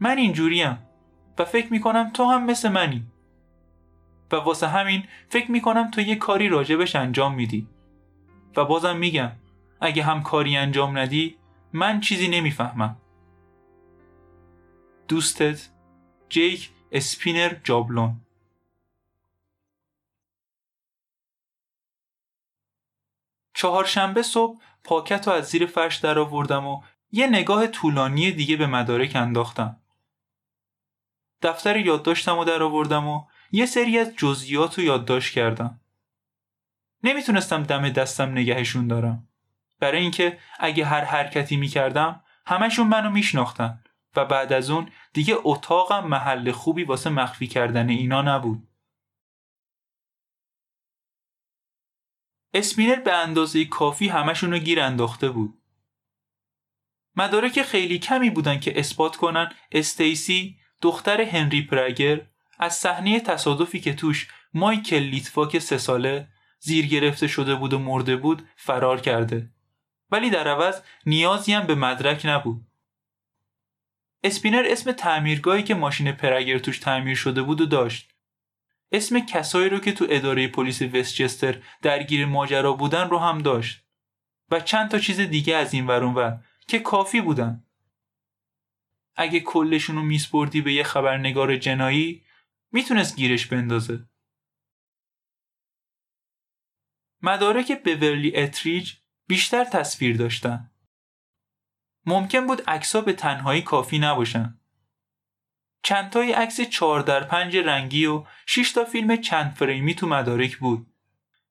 من 0.00 0.18
اینجوریم 0.18 0.78
و 1.38 1.44
فکر 1.44 1.72
می‌کنم 1.72 2.10
تو 2.14 2.24
هم 2.24 2.46
مثل 2.46 2.68
منی. 2.68 3.06
و 4.32 4.36
واسه 4.36 4.68
همین 4.68 5.04
فکر 5.28 5.50
می‌کنم 5.50 5.90
تو 5.90 6.00
یه 6.00 6.16
کاری 6.16 6.48
راجبش 6.48 6.96
انجام 6.96 7.34
میدی. 7.34 7.68
و 8.56 8.64
بازم 8.64 8.96
میگم 8.96 9.32
اگه 9.80 10.02
هم 10.02 10.22
کاری 10.22 10.56
انجام 10.56 10.98
ندی 10.98 11.39
من 11.72 12.00
چیزی 12.00 12.28
نمی‌فهمم 12.28 12.96
دوستت 15.08 15.68
جیک 16.28 16.70
اسپینر 16.92 17.54
جابلون 17.64 18.20
چهارشنبه 23.54 24.22
صبح 24.22 24.60
پاکت 24.84 25.28
رو 25.28 25.34
از 25.34 25.48
زیر 25.48 25.66
فرش 25.66 25.96
در 25.96 26.18
آوردم 26.18 26.66
و 26.66 26.82
یه 27.12 27.26
نگاه 27.26 27.66
طولانی 27.66 28.32
دیگه 28.32 28.56
به 28.56 28.66
مدارک 28.66 29.16
انداختم. 29.16 29.80
دفتر 31.42 31.76
یادداشتم 31.76 32.44
در 32.44 32.62
آوردم 32.62 33.08
و 33.08 33.26
یه 33.52 33.66
سری 33.66 33.98
از 33.98 34.14
جزئیات 34.16 34.78
رو 34.78 34.84
یادداشت 34.84 35.34
کردم. 35.34 35.80
نمی‌تونستم 37.02 37.62
دم 37.62 37.88
دستم 37.88 38.30
نگهشون 38.30 38.86
دارم. 38.86 39.29
برای 39.80 40.00
اینکه 40.00 40.38
اگه 40.58 40.84
هر 40.84 41.04
حرکتی 41.04 41.56
می‌کردم 41.56 42.22
همشون 42.46 42.86
منو 42.86 43.10
میشناختن 43.10 43.82
و 44.16 44.24
بعد 44.24 44.52
از 44.52 44.70
اون 44.70 44.90
دیگه 45.12 45.36
اتاقم 45.44 46.06
محل 46.06 46.52
خوبی 46.52 46.84
واسه 46.84 47.10
مخفی 47.10 47.46
کردن 47.46 47.88
اینا 47.88 48.22
نبود. 48.22 48.68
اسپینر 52.54 52.96
به 52.96 53.12
اندازه 53.12 53.64
کافی 53.64 54.08
همشون 54.08 54.52
رو 54.52 54.58
گیر 54.58 54.80
انداخته 54.80 55.30
بود. 55.30 55.62
مدارک 57.16 57.62
خیلی 57.62 57.98
کمی 57.98 58.30
بودن 58.30 58.60
که 58.60 58.78
اثبات 58.78 59.16
کنن 59.16 59.52
استیسی 59.72 60.56
دختر 60.82 61.20
هنری 61.20 61.66
پرگر 61.66 62.20
از 62.58 62.74
صحنه 62.74 63.20
تصادفی 63.20 63.80
که 63.80 63.94
توش 63.94 64.28
مایکل 64.54 64.98
لیتواک 64.98 65.58
سه 65.58 65.78
ساله 65.78 66.28
زیر 66.58 66.86
گرفته 66.86 67.26
شده 67.26 67.54
بود 67.54 67.72
و 67.72 67.78
مرده 67.78 68.16
بود 68.16 68.48
فرار 68.56 69.00
کرده 69.00 69.50
ولی 70.10 70.30
در 70.30 70.48
عوض 70.48 70.82
نیازی 71.06 71.52
هم 71.52 71.66
به 71.66 71.74
مدرک 71.74 72.22
نبود. 72.24 72.66
اسپینر 74.22 74.64
اسم 74.66 74.92
تعمیرگاهی 74.92 75.62
که 75.62 75.74
ماشین 75.74 76.12
پرگر 76.12 76.58
توش 76.58 76.78
تعمیر 76.78 77.16
شده 77.16 77.42
بود 77.42 77.60
و 77.60 77.66
داشت. 77.66 78.10
اسم 78.92 79.20
کسایی 79.20 79.68
رو 79.68 79.78
که 79.78 79.92
تو 79.92 80.06
اداره 80.08 80.48
پلیس 80.48 80.82
وستچستر 80.82 81.62
درگیر 81.82 82.26
ماجرا 82.26 82.72
بودن 82.72 83.10
رو 83.10 83.18
هم 83.18 83.38
داشت. 83.38 83.84
و 84.50 84.60
چند 84.60 84.90
تا 84.90 84.98
چیز 84.98 85.20
دیگه 85.20 85.56
از 85.56 85.74
این 85.74 85.86
ورون 85.86 86.14
و 86.14 86.38
که 86.68 86.78
کافی 86.78 87.20
بودن. 87.20 87.64
اگه 89.16 89.40
کلشون 89.40 89.96
رو 89.96 90.02
میسپردی 90.02 90.60
به 90.60 90.72
یه 90.72 90.82
خبرنگار 90.82 91.56
جنایی 91.56 92.24
می‌تونست 92.72 93.16
گیرش 93.16 93.46
بندازه. 93.46 94.06
مدارک 97.22 97.82
بورلی 97.84 98.36
اتریج 98.36 98.92
بیشتر 99.30 99.64
تصویر 99.64 100.16
داشتن 100.16 100.70
ممکن 102.06 102.46
بود 102.46 102.62
عکسا 102.70 103.00
به 103.00 103.12
تنهایی 103.12 103.62
کافی 103.62 103.98
نباشن 103.98 104.58
چندتای 105.82 106.32
عکس 106.32 106.60
چهار 106.60 107.00
در 107.00 107.24
پنج 107.24 107.56
رنگی 107.56 108.06
و 108.06 108.24
6 108.46 108.72
تا 108.72 108.84
فیلم 108.84 109.16
چند 109.16 109.54
فریمی 109.54 109.94
تو 109.94 110.06
مدارک 110.06 110.56
بود 110.56 110.86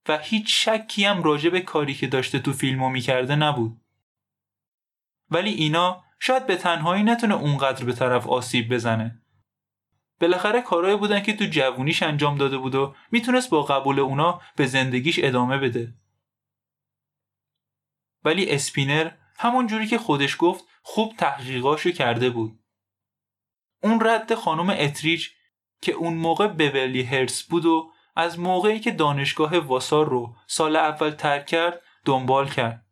و 0.08 0.18
هیچ 0.18 0.70
شکی 0.70 1.06
هم 1.06 1.24
راجع 1.24 1.50
به 1.50 1.62
کاری 1.62 1.94
که 1.94 2.08
داشته 2.08 2.40
تو 2.40 2.54
فیلمو 2.54 2.90
می‌کرده 2.90 3.36
نبود. 3.36 3.82
ولی 5.32 5.50
اینا 5.50 6.04
شاید 6.20 6.48
به 6.48 6.56
تنهایی 6.56 7.04
نتونه 7.04 7.36
اونقدر 7.36 7.86
به 7.86 7.94
طرف 7.94 8.28
آسیب 8.28 8.74
بزنه. 8.74 9.22
بالاخره 10.22 10.62
کارهایی 10.62 10.98
بودن 10.98 11.24
که 11.24 11.34
تو 11.34 11.46
جوونیش 11.46 12.04
انجام 12.04 12.38
داده 12.38 12.58
بود 12.58 12.76
و 12.76 12.96
می‌تونست 13.12 13.50
با 13.50 13.64
قبول 13.64 14.00
اونا 14.00 14.42
به 14.56 14.66
زندگیش 14.66 15.20
ادامه 15.24 15.58
بده. 15.58 15.94
ولی 18.24 18.50
اسپینر 18.50 19.12
همون 19.38 19.68
جوری 19.68 19.88
که 19.88 19.98
خودش 19.98 20.36
گفت 20.40 20.66
خوب 20.82 21.16
تحقیقاشو 21.18 21.92
کرده 21.92 22.30
بود. 22.30 22.60
اون 23.84 24.08
رد 24.08 24.36
خانم 24.36 24.70
اتریج 24.70 25.28
که 25.82 25.92
اون 25.92 26.14
موقع 26.14 26.48
بورلی 26.48 27.04
هرس 27.04 27.44
بود 27.44 27.66
و 27.66 27.92
از 28.16 28.40
موقعی 28.40 28.80
که 28.80 28.92
دانشگاه 28.92 29.58
واسار 29.58 30.10
رو 30.10 30.36
سال 30.48 30.76
اول 30.76 31.10
ترک 31.10 31.46
کرد 31.46 31.82
دنبال 32.06 32.50
کرد. 32.50 32.86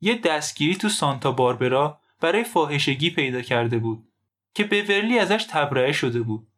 یه 0.00 0.18
دستگیری 0.18 0.74
تو 0.74 0.88
سانتا 0.88 1.32
باربرا 1.32 2.00
برای 2.20 2.44
فاحشگی 2.44 3.10
پیدا 3.10 3.42
کرده 3.42 3.78
بود 3.78 4.12
که 4.54 4.64
بورلی 4.64 5.18
ازش 5.18 5.46
تبرئه 5.50 5.92
شده 5.92 6.20
بود. 6.20 6.48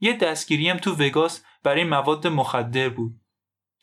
یه 0.00 0.16
دستگیری 0.16 0.68
هم 0.68 0.76
تو 0.76 0.94
وگاس 0.94 1.44
برای 1.62 1.84
مواد 1.84 2.26
مخدر 2.26 2.88
بود 2.88 3.20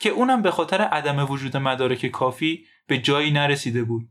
که 0.01 0.09
اونم 0.09 0.41
به 0.41 0.51
خاطر 0.51 0.81
عدم 0.81 1.31
وجود 1.31 1.57
مدارک 1.57 2.05
کافی 2.05 2.67
به 2.87 2.97
جایی 2.97 3.31
نرسیده 3.31 3.83
بود. 3.83 4.09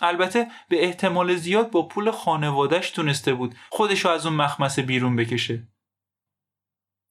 البته 0.00 0.50
به 0.68 0.84
احتمال 0.84 1.36
زیاد 1.36 1.70
با 1.70 1.88
پول 1.88 2.10
خانوادهش 2.10 2.90
تونسته 2.90 3.34
بود 3.34 3.54
خودشو 3.70 4.08
از 4.08 4.26
اون 4.26 4.36
مخمسه 4.36 4.82
بیرون 4.82 5.16
بکشه. 5.16 5.68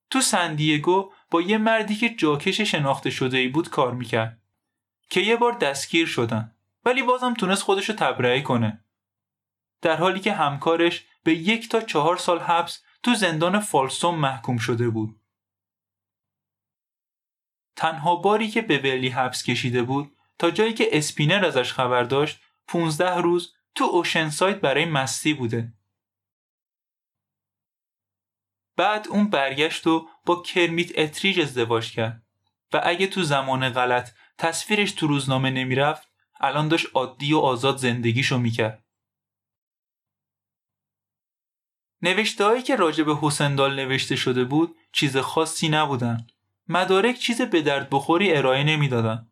تو 0.10 0.22
سندیگو 0.22 1.12
با 1.32 1.42
یه 1.42 1.58
مردی 1.58 1.96
که 1.96 2.10
جاکش 2.10 2.62
شناخته 2.62 3.10
شده 3.10 3.38
ای 3.38 3.48
بود 3.48 3.70
کار 3.70 3.94
می‌کرد 3.94 4.42
که 5.10 5.22
یه 5.22 5.36
بار 5.36 5.58
دستگیر 5.58 6.08
شدن 6.08 6.56
ولی 6.86 7.04
بازم 7.04 7.34
تونست 7.34 7.64
خودشو 7.64 7.94
تبرئه 7.94 8.42
کنه. 8.42 8.86
در 9.82 9.96
حالی 9.96 10.20
که 10.20 10.34
همکارش 10.34 11.06
به 11.24 11.34
یک 11.34 11.70
تا 11.70 11.82
چهار 11.82 12.18
سال 12.18 12.40
حبس 12.40 12.84
تو 13.04 13.16
زندان 13.16 13.60
فالسوم 13.60 14.20
محکوم 14.20 14.58
شده 14.58 14.90
بود. 14.90 15.23
تنها 17.76 18.16
باری 18.16 18.48
که 18.48 18.62
به 18.62 18.78
ولی 18.78 19.10
حبس 19.10 19.44
کشیده 19.44 19.84
بود 19.84 20.16
تا 20.40 20.52
جایی 20.52 20.74
که 20.74 20.98
اسپینر 20.98 21.46
ازش 21.46 21.74
خبر 21.74 22.04
داشت 22.04 22.40
15 22.68 23.18
روز 23.18 23.54
تو 23.76 23.84
اوشن 23.84 24.30
سایت 24.30 24.62
برای 24.62 24.86
مستی 24.86 25.34
بوده. 25.34 25.74
بعد 28.78 29.08
اون 29.10 29.30
برگشت 29.30 29.88
و 29.88 30.08
با 30.26 30.42
کرمیت 30.42 31.00
اتریج 31.00 31.40
ازدواج 31.40 31.92
کرد 31.92 32.24
و 32.74 32.82
اگه 32.84 33.08
تو 33.08 33.24
زمان 33.24 33.70
غلط 33.70 34.12
تصویرش 34.38 34.92
تو 34.92 35.08
روزنامه 35.08 35.50
نمی‌رفت 35.50 36.08
الان 36.40 36.68
داشت 36.68 36.88
عادی 36.94 37.34
و 37.34 37.38
آزاد 37.38 37.78
زندگیشو 37.78 38.38
می‌کرد. 38.38 38.84
نوشته 42.02 42.46
هایی 42.46 42.62
که 42.62 42.76
راجع 42.76 43.04
به 43.04 43.16
حسندال 43.22 43.76
نوشته 43.76 44.16
شده 44.16 44.44
بود 44.44 44.76
چیز 44.92 45.18
خاصی 45.18 45.70
نبودن. 45.70 46.28
مدارک 46.68 47.16
چیز 47.16 47.42
به 47.42 47.62
درد 47.62 47.90
بخوری 47.90 48.36
ارائه 48.36 48.64
نمی‌دادن. 48.64 49.28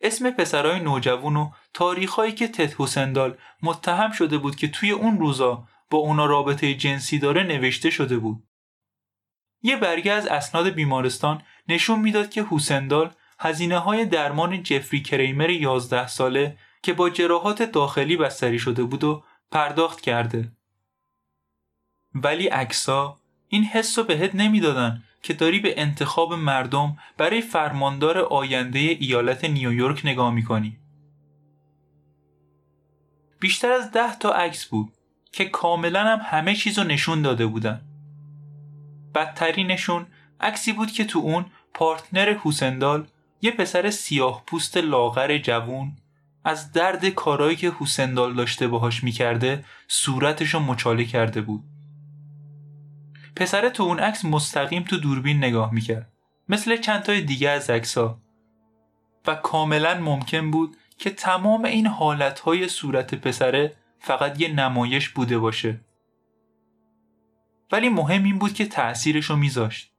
اسم 0.00 0.30
پسرای 0.30 0.80
نوجوان 0.80 1.36
و 1.36 1.50
تاریخهایی 1.74 2.32
که 2.32 2.48
تت 2.48 2.74
حسندال 2.78 3.36
متهم 3.62 4.12
شده 4.12 4.38
بود 4.38 4.56
که 4.56 4.68
توی 4.68 4.90
اون 4.90 5.18
روزا 5.18 5.68
با 5.90 5.98
اونا 5.98 6.26
رابطه 6.26 6.74
جنسی 6.74 7.18
داره 7.18 7.42
نوشته 7.42 7.90
شده 7.90 8.18
بود. 8.18 8.42
یه 9.62 9.76
برگه 9.76 10.12
از 10.12 10.26
اسناد 10.26 10.68
بیمارستان 10.68 11.42
نشون 11.68 12.00
می‌داد 12.00 12.30
که 12.30 12.46
حسندال 12.50 13.14
هزینه 13.38 13.78
های 13.78 14.06
درمان 14.06 14.62
جفری 14.62 15.02
کریمر 15.02 15.50
11 15.50 16.06
ساله 16.06 16.58
که 16.82 16.92
با 16.92 17.10
جراحات 17.10 17.62
داخلی 17.62 18.16
بستری 18.16 18.58
شده 18.58 18.82
بود 18.82 19.04
و 19.04 19.24
پرداخت 19.50 20.00
کرده. 20.00 20.52
ولی 22.14 22.50
اکسا 22.52 23.20
این 23.48 23.64
حس 23.64 23.98
رو 23.98 24.04
بهت 24.04 24.34
نمی‌دادن 24.34 25.02
که 25.22 25.34
داری 25.34 25.60
به 25.60 25.80
انتخاب 25.80 26.32
مردم 26.32 26.96
برای 27.16 27.40
فرماندار 27.40 28.18
آینده 28.18 28.78
ایالت 28.78 29.44
نیویورک 29.44 30.06
نگاه 30.06 30.34
می‌کنی. 30.34 30.78
بیشتر 33.40 33.72
از 33.72 33.92
ده 33.92 34.18
تا 34.18 34.32
عکس 34.32 34.66
بود 34.66 34.92
که 35.32 35.44
کاملا 35.44 36.04
هم 36.04 36.20
همه 36.22 36.54
چیز 36.54 36.78
رو 36.78 36.84
نشون 36.84 37.22
داده 37.22 37.46
بودن. 37.46 37.80
بدترینشون 39.14 40.06
عکسی 40.40 40.72
بود 40.72 40.90
که 40.90 41.04
تو 41.04 41.18
اون 41.18 41.46
پارتنر 41.74 42.36
حسندال 42.44 43.06
یه 43.42 43.50
پسر 43.50 43.90
سیاه 43.90 44.42
پوست 44.46 44.76
لاغر 44.76 45.38
جوون 45.38 45.96
از 46.44 46.72
درد 46.72 47.08
کارایی 47.08 47.56
که 47.56 47.72
حسندال 47.78 48.34
داشته 48.34 48.68
باهاش 48.68 49.04
می‌کرده 49.04 49.64
صورتشو 49.88 50.60
مچاله 50.60 51.04
کرده 51.04 51.40
بود. 51.40 51.64
پسره 53.40 53.70
تو 53.70 53.82
اون 53.82 53.98
عکس 53.98 54.24
مستقیم 54.24 54.82
تو 54.82 54.96
دوربین 54.96 55.38
نگاه 55.38 55.74
می‌کرد. 55.74 56.12
مثل 56.48 56.76
چند 56.76 57.02
تای 57.02 57.20
دیگه 57.20 57.50
از 57.50 57.70
عکسا 57.70 58.18
و 59.26 59.34
کاملا 59.34 60.00
ممکن 60.00 60.50
بود 60.50 60.76
که 60.98 61.10
تمام 61.10 61.64
این 61.64 61.86
حالتهای 61.86 62.68
صورت 62.68 63.14
پسره 63.14 63.72
فقط 63.98 64.40
یه 64.40 64.48
نمایش 64.48 65.08
بوده 65.08 65.38
باشه. 65.38 65.80
ولی 67.72 67.88
مهم 67.88 68.24
این 68.24 68.38
بود 68.38 68.54
که 68.54 68.66
تأثیرشو 68.66 69.36
میذاشت. 69.36 69.92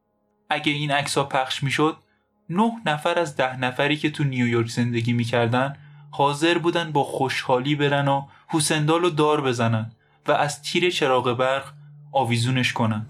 اگه 0.49 0.71
این 0.71 0.91
عکسا 0.91 1.23
پخش 1.23 1.63
می‌شد 1.63 1.97
نه 2.49 2.71
نفر 2.85 3.19
از 3.19 3.35
ده 3.35 3.57
نفری 3.59 3.97
که 3.97 4.09
تو 4.09 4.23
نیویورک 4.23 4.69
زندگی 4.69 5.13
می‌کردن 5.13 5.77
حاضر 6.11 6.57
بودن 6.57 6.91
با 6.91 7.03
خوشحالی 7.03 7.75
برن 7.75 8.07
و 8.07 8.27
حسندال 8.47 9.01
رو 9.01 9.09
دار 9.09 9.41
بزنن 9.41 9.91
و 10.27 10.31
از 10.31 10.63
تیر 10.63 10.89
چراغ 10.89 11.37
برق 11.37 11.73
آویزونش 12.11 12.73
کنن. 12.73 13.05